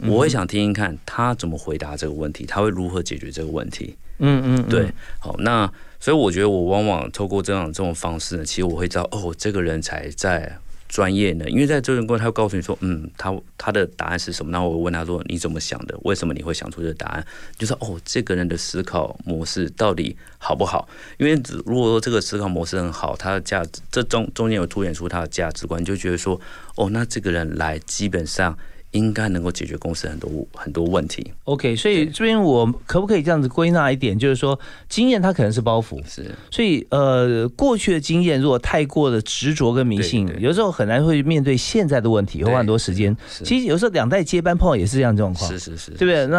[0.01, 3.97] 我会想听听看他怎么回答这个问题，他会如何解决这个问题。
[3.97, 10.59] 嗯嗯嗯，对，好，那所以我觉得我往往透过这样这种方式呢，其实我会知道哦，这个人才在
[10.89, 14.51] 专业呢，因为在这个过程他会告诉你说，嗯，他他的答案是什么？
[14.51, 15.99] 那我问他说，你怎么想的？
[16.03, 17.27] 为什么你会想出这个答案？
[17.57, 20.89] 就是哦，这个人的思考模式到底好不好？
[21.19, 26.41] 因为如果说这个思考模式很好，他的价值这中中间有凸显出他的价值观，就觉得说，
[26.77, 28.57] 哦，那这个人来基本上。
[28.93, 31.33] 应该能够解决公司很多很多问题。
[31.45, 43.17] OK，所以这边我可不可以这样子归纳一点，就是说经验它可能是包袱，是，所以呃过去的经验如果太过的执着跟迷信，有时候很难会面对现在的问题，会花很多时间。
[43.45, 46.27] 其实有时候两代接班碰到也是这样状况，是是是，对不对？
[46.27, 46.39] 那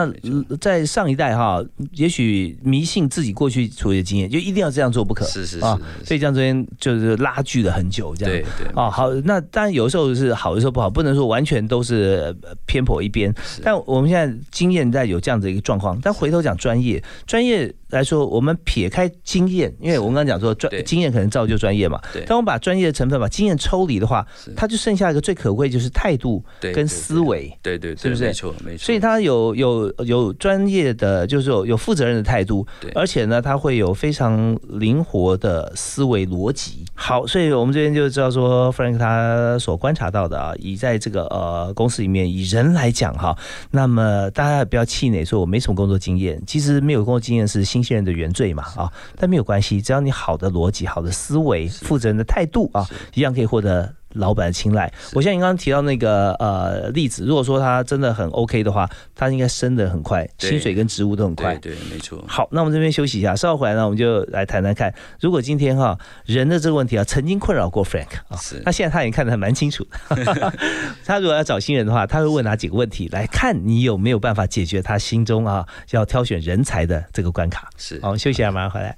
[0.49, 8.33] 呃在上一代哈，也许迷信自己过去处理的经验，就一定要这样做不可，是是啊，所以这样中间就是拉锯了很久，这样。
[8.33, 13.33] 对对啊好，那当然有时候是好，有时候不好，不能说完全都是呃偏颇一边。
[13.63, 24.25] 但我们现在经验在有这样的一个状况，但回头讲专业，专业来说，我们撇开经验，因为我们刚刚讲说专经验可能造就专业嘛，当我们把专业的成分把经验抽离的话，
[24.55, 28.25] 它就剩下一个最可贵就是态度跟思维，对对，是不是？
[28.25, 28.85] 没错没错。
[28.85, 32.65] 所以他有有有专业的，就是有有负责任的态度，
[32.95, 36.85] 而且呢，他会有非常灵活的思维逻辑。
[36.93, 43.37] 好，所以我们这边就知道说，Frank 他所观察到的啊，以在这个呃公司里面以人来讲哈，
[43.71, 53.95] 那么大家不要气馁，说我没什么工作经验，其实没有工作经验是新鲜人的原罪嘛啊，但没有关系，只要你好的逻辑、好的思维、负责任的态度啊，一样可以获得。
[54.13, 61.55] 老板的青睐，我像你刚刚提到那个呃例子，如果说他真的很 OK 的话，他应该升的很快，薪水跟职务都很快。
[61.55, 62.23] 对，没错。
[62.27, 69.85] 好，那我们这边休息一下，稍后回来呢，我们就来谈谈看，如果今天哈人的这个问题啊，曾经困扰过 Frank 啊，那现在他也看得还蛮清楚。
[71.05, 77.69] 他如果要找新人的话，他会问哪几个问题，来看你有没有办法解决他心中啊要挑选人才的这个关卡。
[77.77, 78.95] 是，好，我们休息一下，马上回来。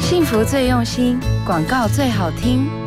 [0.00, 2.85] 幸福最用心，广告最好听。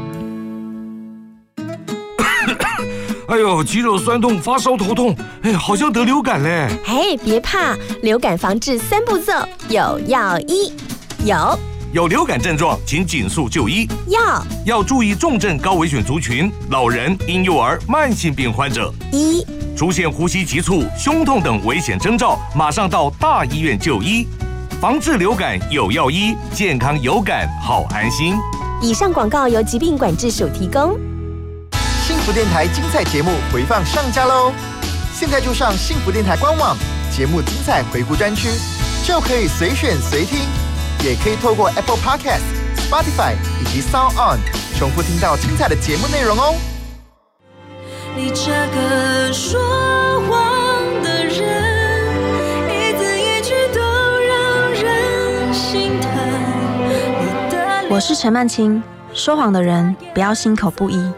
[3.29, 6.67] 哎呦，肌肉酸痛、发烧、头痛，哎，好像得流感嘞！
[6.83, 9.31] 嘿，别怕，流感防治三步骤
[9.69, 10.73] 有药医，
[11.23, 11.59] 有
[11.93, 13.87] 有流感症状，请紧速就医。
[14.07, 18.91] 药要注意重症高危险族群、老人、婴幼儿、慢性病患者。
[19.11, 19.45] 一
[19.77, 24.27] 出现呼吸急促、胸痛等危险征兆，马上到大医院就医。
[24.81, 28.33] 防治流感有药医，健康有感好安心。
[28.81, 30.99] 以上广告由疾病管制署提供。
[32.31, 34.53] 电台精彩节目回放上架喽！
[35.13, 36.77] 现在就上幸福电台官网
[37.11, 38.49] 节目精彩回顾专区，
[39.03, 40.39] 就可以随选随听，
[41.03, 42.43] 也可以透过 Apple Podcast、
[42.77, 44.39] Spotify 以及 Sound On
[44.77, 46.55] 重复听到精彩的节目内容哦。
[48.15, 49.59] 你这个说
[50.29, 56.09] 谎的人，一字一句都让人心疼。
[57.89, 58.81] 我是陈曼青，
[59.13, 61.11] 说谎的人不要心口不一。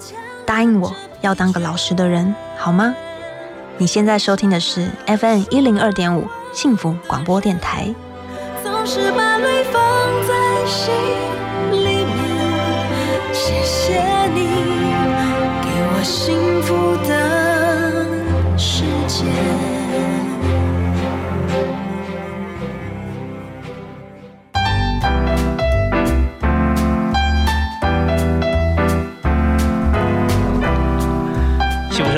[0.51, 2.93] 答应我要当个老实的人，好吗？
[3.77, 7.87] 你现在收听的是 FM 一零二点五幸福广播电台。
[8.61, 9.81] 总是把泪放
[10.27, 10.93] 在心
[11.71, 14.50] 里面，谢谢你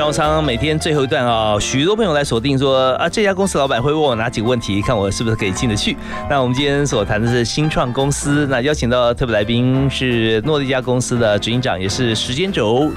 [0.03, 5.95] 幸福商每天最后一段啊、许多朋友来锁定说啊，这家公司老板会问我哪几个问题，看我是不是可以进得去。
[6.29, 12.91] 那我们今天所谈的是新创公司，那邀请到特别来宾是诺丽家公司的执行长，也是时间轴。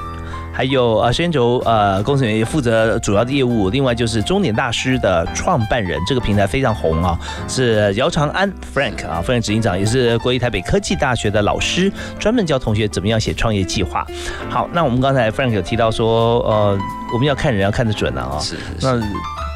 [0.56, 14.06] 还有呃，时间轴呃，工程员也负责主要的业务，另外就是终点大师的创办人，这个平台非常红啊，是姚长安 Frank 啊，Frank 执行长也是国立台北科技大学的老师，专门教同学怎么样写创业计划。
[14.48, 16.78] 好，那我们刚才 Frank 有提到说，呃，
[17.12, 18.98] 我们要看人要看得准啊，是那。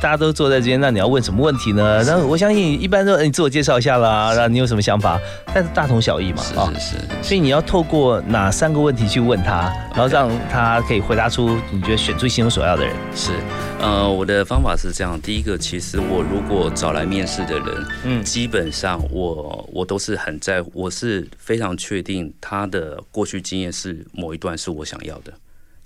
[0.00, 2.02] 大家都坐在这边，那你要问什么问题呢？
[2.04, 5.20] 那我相信一般都你自我介绍一下啦，然后你有什么想法？
[5.52, 6.96] 但是大同小异嘛，啊，是是。
[7.22, 12.94] 所以你要透过哪三个问题去问他，然后让他可以回答出你觉得选出心中所要的人。
[13.14, 13.32] 是，
[13.78, 25.32] 呃，我的方法是这样：第一个，其实我如果找来面试的人，嗯，基本上我我都是很在乎，我是非常确定他的过去经验是某一段是我想要的。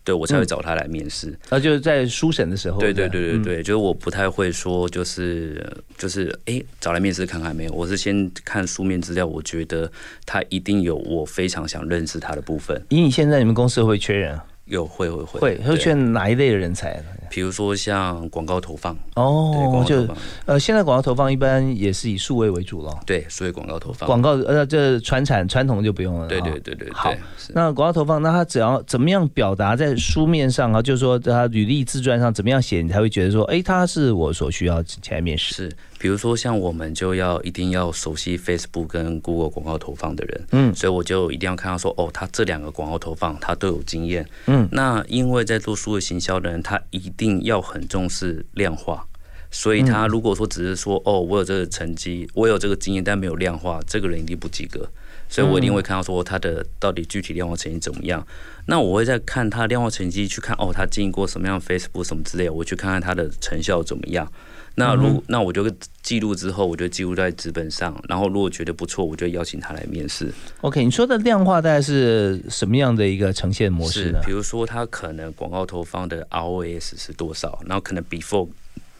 [0.05, 2.78] 对我才会找他来面试，啊，就是在初审的时候。
[2.78, 9.90] 对对对对对，就是我不太会说，就是就是哎，找来面试看看没有，我是先看书面资料，我觉得
[10.26, 12.80] 他一定有我非常想认识他的部分。
[12.90, 14.38] 以你现在你们公司会缺人？
[14.66, 17.02] 有会会会会会缺哪一类的人才？
[17.35, 20.07] 比如说像广告投放，哦，就
[20.47, 22.97] 呃，现在广告投放一般也是以数位为主了。
[23.05, 24.07] 对，数位广告投放。
[24.07, 26.28] 广告呃，这传产传统就不用了。
[26.28, 26.89] 对对对对。
[26.93, 27.12] 好，
[27.49, 30.80] 那广告投放，那他只要怎么样表达在书面上啊？
[30.80, 35.55] 就是说他履历自传上怎么样写，你才会觉得说，哎，他是我所需要前来面试。
[35.55, 49.06] 是，比如说像我们就要一定要熟悉 Facebook 跟 Google 广告投放的人，嗯，所以我就一定要看到说，哦，他这两个广告投放他都有经验，嗯，那因为在做数位行销的人，他一定要很重视量化。
[49.50, 54.88] 所以他如果说只是说哦，我有这个成绩，我有这个经验，但没有量化，这个人一定不及格。
[55.35, 58.24] 所以我一定会看到说他的到底具体量化成绩怎么样。
[58.66, 64.30] 那我会再看他量化成绩，去看哦，他经营过什么样 Facebook 什么之类，我去看看他的成效怎么样。
[64.76, 65.68] 那如那我就
[66.03, 68.01] 记录之后，我就记录在纸本上。
[68.09, 70.32] 然后如果觉得不错，我就邀请他来面试。
[70.61, 74.20] OK，你说的量化大概是什么样的一个呈现模式呢？
[74.24, 78.49] 比如说他可能广告投放的 ROS 是多少，然后可能 Before。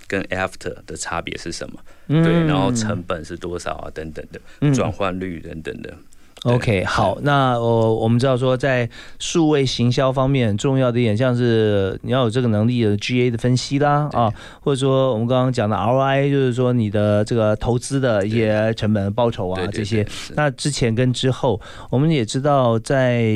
[0.07, 1.80] 跟 after 的差别是什么？
[2.09, 3.91] 对，然后成本是多少啊？
[3.95, 5.97] 等等的，转换率等等的。
[6.45, 8.86] OK，好，那我我们知道说，在
[9.18, 14.30] 数位行销方面，重要的一点像是你要有这个能力的 GA 的分析啦，啊，
[14.61, 20.07] 或者说我们刚刚讲的 ROI，就是说你的这个投资的一些成本报酬啊这些。
[20.36, 23.32] 那之前跟之后，我们也知道，在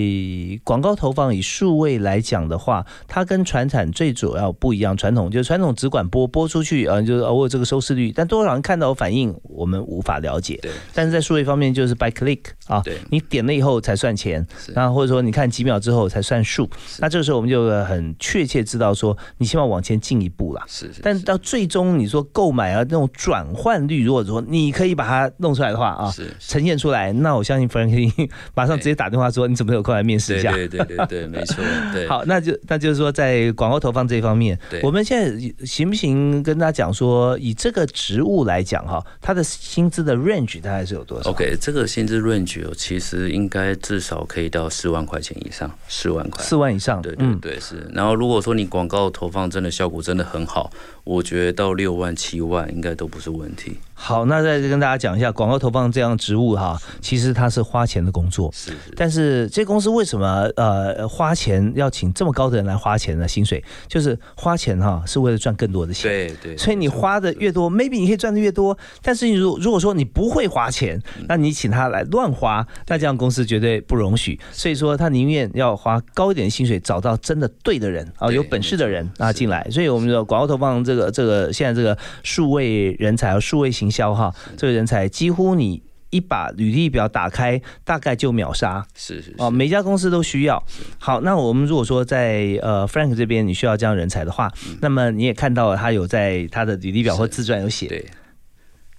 [0.63, 4.95] 广告投放以数位来讲的话，它跟传产最主要不一样。
[4.95, 10.59] 传统就是传统只管播播出去啊，就是偶尔这个收视率，但多少人看到反应，我们无法了解。
[10.61, 12.83] 对，但是在数位方面，就是 by click 啊。
[13.11, 14.45] 你点了以后才算钱，
[14.75, 16.69] 然后或者说你看几秒之后才算数，
[16.99, 20.63] 那这个时候我们就很确切知道说你希望往前进一步啦。
[20.67, 30.53] 是，但到最终你说购买啊那种转换率，如果说你可以把它弄出来的话啊，呈现出来，那我相信 Frank 马上直接打电话说你怎么有空来面试一下？
[30.53, 31.65] 对对对对，没错。
[31.93, 47.87] 对， 好，那就那就是说在广告投放这一方面，我们现在行不行跟大家讲说，以这个职务来讲哈，他的薪资的 range 大概是有多少？OK，这个薪资 range 有其实应该至少可以到四万块钱以上，四万块，四万以上，对对对是。
[47.93, 50.71] 然后如果说你广告投放真的效果真的很好，
[51.09, 53.79] 我觉得到六万七万应该都不是问题。
[53.95, 58.73] 好，那再跟大家讲一下广告投放这样职务哈，其实它是花钱的工作，是。
[58.95, 63.27] 但是这公司为什么呃花钱要请这么高的人来花钱呢？
[63.27, 66.11] 薪水就是花钱哈，是为了赚更多的钱。
[66.11, 66.57] 对对。
[66.59, 68.77] 所以你花的越多，maybe 你可以赚的越多。
[69.03, 74.39] 但是你如如果说你不会花钱，那你请他来乱花，那这样公司绝对不容许。
[74.53, 79.67] 所以说他宁愿要花高一点的薪水，找到真的对的人啊，有本事的人啊进来。
[79.71, 88.87] 所以我们的广告投放这个这个现在这个数位人才和数位行销哈，这个人才几乎你一把履历表打开，大概就秒杀。
[88.95, 90.63] 是是哦，每家公司都需要。
[90.99, 98.07] 好，那我们如果说在呃 Frank 这边你需要这样人才的话，那么你也看到了他有在他的履历表或自传有写，对，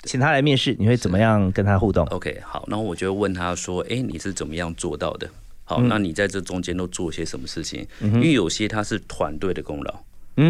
[0.04, 5.28] 请他来面试，你会怎么样跟他互动？OK，好，那我就问他说：“哎，你是怎么样做到的？
[5.64, 7.88] 好，那你在这中间都做些什么事情？
[8.02, 10.00] 因为有些他是团队的功劳。”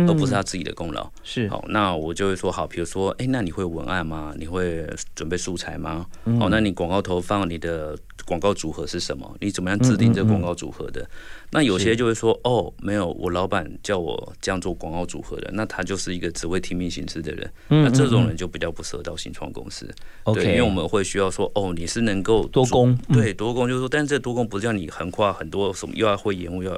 [0.08, 1.10] 而不是他自己的功劳。
[1.24, 4.34] 是好，那我就会说好，比如说，哎，那你会文案吗？
[4.38, 4.86] 你会
[5.16, 6.06] 准备素材吗？
[6.40, 9.36] 好，那你广告投放，你的广告组合是什么？
[9.40, 11.08] 你怎么样制定这个广告组合的？
[11.52, 17.52] 那有些就会说，哦，没有，我老板叫我这样做广告组合的，那他就是一个只会听命行事的人。
[17.68, 19.90] 那这种人就比较不适合到新创公司。
[20.24, 26.78] OK，因为我们会需要说，哦，你是能够多工，对，多工就是说，但是这多工不是叫你横跨很多什么，又要会延误，要。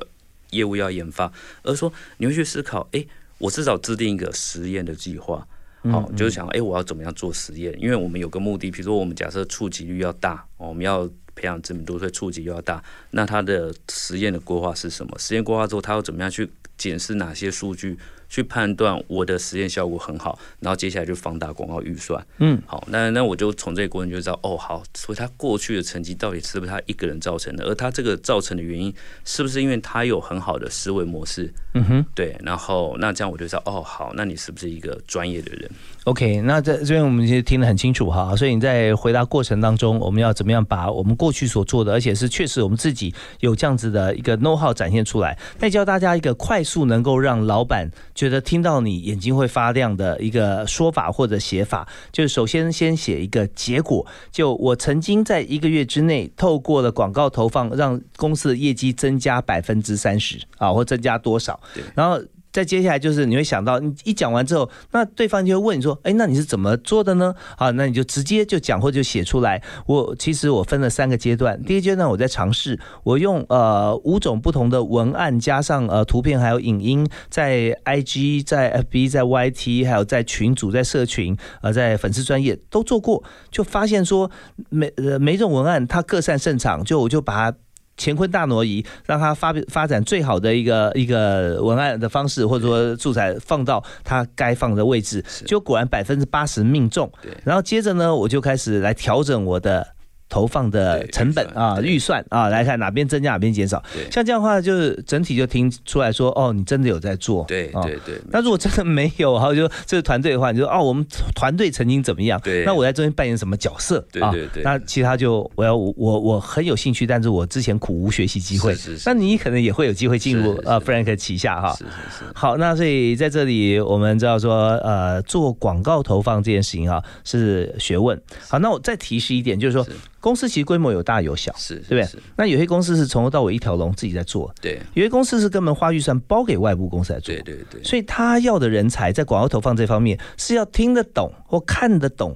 [0.52, 1.32] 业务要研发，
[1.64, 3.06] 而说你会去思考，哎，
[3.39, 5.45] 我至少制定一个实验的计划，
[5.84, 7.76] 好，就是想，哎，我要怎么样做实验？
[7.80, 15.18] 因为我们有个目的，比如说我们假设触及率要大，我们要培养知名度，所以触及又要大，那它的实验的规划是什么？
[15.18, 17.97] 实验规划之后，它要怎么样去检视哪些数据？
[18.32, 22.26] 去判断我的实验效果很好，然后接下来就放大广告预算。
[22.38, 27.66] 嗯，好，那那我就从这个过程就知道，哦，好，所以他过去的成绩到底是不是他一个人造成的？
[27.66, 28.94] 而他这个造成的原因，
[29.26, 31.54] 是不是因为他有很好的思维模式？
[31.74, 35.70] 嗯哼，对，然后那这样我就知道，哦，好，那你是不是一个专业的人
[36.06, 47.92] ？OK，那在这边我们其实听得很清楚哈，所以你在回答过程当中，我们要怎么样把我们过去所做的，而且是确实我们自己有这样子的一个 know how 展现出来，再教大家一个快速能够让老板。
[48.22, 54.06] 觉得听到你眼睛会发亮的一个说法或者写法，就是首先先写一个结果。
[54.32, 61.60] 就我曾经在一个月之内，透过了广告投放，让公司的业绩增加百分之三十啊，或增加多少？
[61.96, 69.62] 然后再接下来就是你会想到，你一讲完之后，那对方就会问你说：“哎，那你是怎么做的呢？”好，那你就直接就讲或就写出来。
[69.86, 84.30] 我其实我分了三个阶段，第一阶段我在尝试，我用呃五种不同的文案加上呃图片还有影音，在 IG、在 FB、在 YT 还有在群组、在社群呃在粉丝专业都做过，就发现说
[84.70, 87.58] 每呃每种文案它各擅擅长，就我就把它。
[88.04, 97.08] 乾坤大挪移，让它发发展最好的一个一个文案的方式，或者说素材放到它该放的位置，就果然百分之八十命中。
[97.43, 99.86] 然后接着呢，我就开始来调整我的。
[100.32, 103.84] 投放的成本啊，预算啊，来看哪边增加哪边减少。
[104.10, 107.44] 像这样的话，就是整体就听出来说，哦，你真的有在做。
[107.50, 108.20] 对对对。
[108.32, 111.06] 那如果真的没有，然后就这个团队的话，你就哦，我们
[111.36, 112.40] 团队曾经怎么样？
[112.42, 112.64] 对。
[112.64, 114.00] 那我在中间扮演什么角色？
[114.10, 114.64] 对对对。
[114.64, 118.74] 那其他就我要我我很有兴趣，但是我之前苦无学习机会。
[118.74, 119.04] 是是。
[119.06, 121.74] 那你可能也会有机会进入呃 Frank 旗下哈。
[121.74, 122.32] 是是是。
[122.34, 128.18] 好，那所以在这里我们知道说，呃，做广告投放这件事情啊是学问。
[128.48, 129.86] 好，那我再提示一点，就是说。
[130.22, 132.22] 公司其实规模有大有小，是，对不对？
[132.38, 137.84] 那有些公司是从头到尾一条龙自己在做，对；有些公司是根本花预算包给外部公司来做，对对对。
[137.84, 142.36] 所以他要的人才在广告投放这方面是要听得懂或看得懂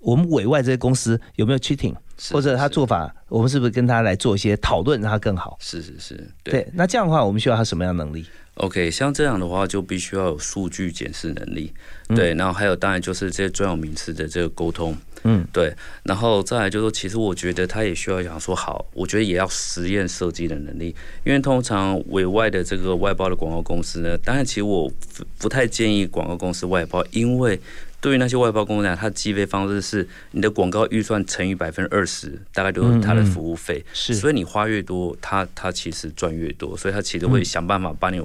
[0.00, 1.94] 我们委外这些公司有没有 cheating，
[2.30, 5.56] 或者他做法，我们是不是跟他来做一些讨论，让他更好？
[5.60, 6.66] 是是是，对。
[6.72, 11.72] 那这样的话，我们需要他什么样的能力？OK，像这样的话就必须要有数据检视能力，
[12.08, 15.70] 对，然后还有当然就是这些专有名词的这个沟通，嗯，对，
[16.04, 24.90] 然后再来就是说，其实我觉得他也需要想说好，我觉得也要实验设计的能力，因为通常委外的这个外包的广告公司呢，当然其实我
[25.36, 27.60] 不太建议广告公司外包，因为
[28.00, 38.20] 对于那些外包公司来讲，它计费方式是你的广告预算乘以百分之二十，大概就是它的服务费，是，所以你花越多，它它其实赚越多，所以它其实会想办法帮你。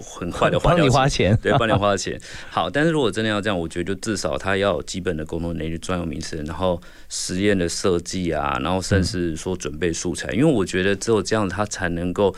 [0.00, 2.18] 很快的帮你花钱，对，帮你花钱。
[2.48, 6.80] 好，但是如果真的要这样，我觉得就至少他要有基本的沟通能力、专有名词，然后
[7.10, 12.34] 实验的设计啊，然后甚至说准备素材，因为我觉得只有这样，他才能够，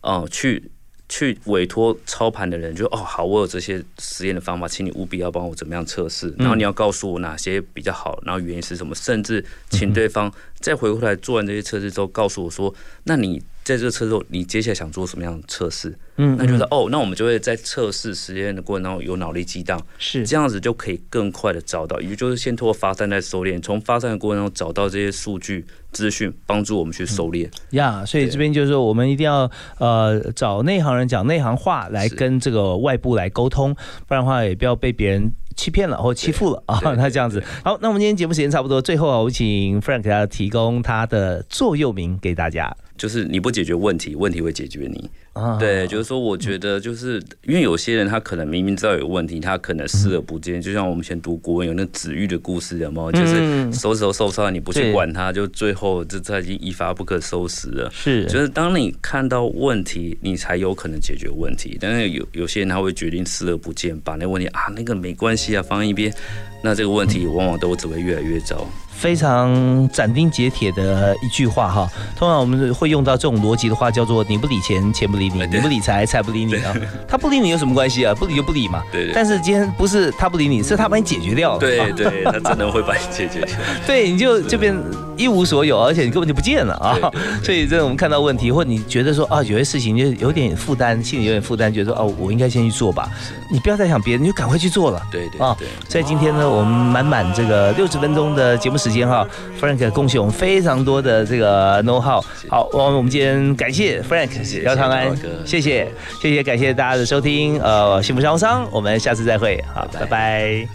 [0.00, 0.70] 呃，去
[1.08, 12.74] 去委托操盘的人，就哦，好，我有这些实验的方法，请你务必要帮我怎么样测试，然后你要告诉我哪些比较好，然后原因是什么，甚至请对方再回过来做完这些测试之后，告诉我说，
[13.04, 13.42] 那你。
[13.64, 15.96] 在这个测试后，你接下来想做什么样的测试？
[16.16, 27.50] 嗯，那就是哦，那我们就会在测试实验的过程当中有脑力激荡，是这样子就可以更快的找到，也就是先通过发散再收敛，从发散的过程中找到这些数据资讯，帮助我们去收敛。
[27.70, 33.74] 呀，所以这边就是说，我们一定要呃找内行人讲内行话来跟这个外部来沟通，
[34.06, 36.78] 不然的话也不要被别人欺骗了或欺负了啊。
[36.96, 42.76] 那这样子，好，那我们今天节目时间差不多，最后啊，我请 Frank 给大家提供他的座右铭给大家。
[42.96, 45.10] 就是你不解决问题，问题会解决你。
[45.58, 50.62] 对，就是说，我觉得就是因为有些人他可能明明知道有问题，他可能视而不见。
[50.62, 53.10] 就像我们以前读国文有那子玉的故事，有没有？
[53.10, 57.90] 就是手指头受伤，你不去管他，就最后这他已经一发不可收拾了。
[57.92, 61.76] 是，就是当你看到问题，你才有可能解决问题。
[61.80, 66.14] 但是有有些人他会决定视而不见，把那问题啊那个没关系啊放一边，
[66.62, 68.64] 那这个问题往往都只会越来越糟。
[68.96, 76.74] 非常斩钉截铁的一句话哈，通常我们会用到这种逻辑的话，叫做“你不理钱，钱不理你；你不理财，财不理你”啊。
[77.06, 78.14] 他不理你有什么关系啊？
[78.14, 78.82] 不理就不理嘛。
[78.90, 79.12] 对对。
[79.12, 81.58] 但是今天不是他不理你，是他把你解决掉了。
[81.58, 83.54] 对对，他真的会把你解决掉。
[83.86, 84.74] 对，你就这边
[85.16, 86.96] 一无所有，而且你根本就不见了啊。
[87.42, 93.08] 所以这我们看到问题，或你觉得说啊，有些事情就有点负担，心里有点负担，觉得说哦，我应该先去做吧。
[93.50, 95.00] 你不要再想别人，你就赶快去做了。
[95.10, 95.56] 对对啊。
[95.88, 99.26] 所以今天呢，我们满满这个六十分钟的节目时间哈
[99.60, 102.24] ，Frank 贡献我们非常多的这个 know how。
[102.48, 105.88] 好，我们今天感谢 Frank 姚长安，谢谢
[106.20, 107.60] 谢谢，感谢大家的收听。
[107.60, 109.62] 呃，幸福商商，我们下次再会。
[109.74, 110.66] 好，拜拜。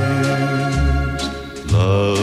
[1.73, 2.18] Love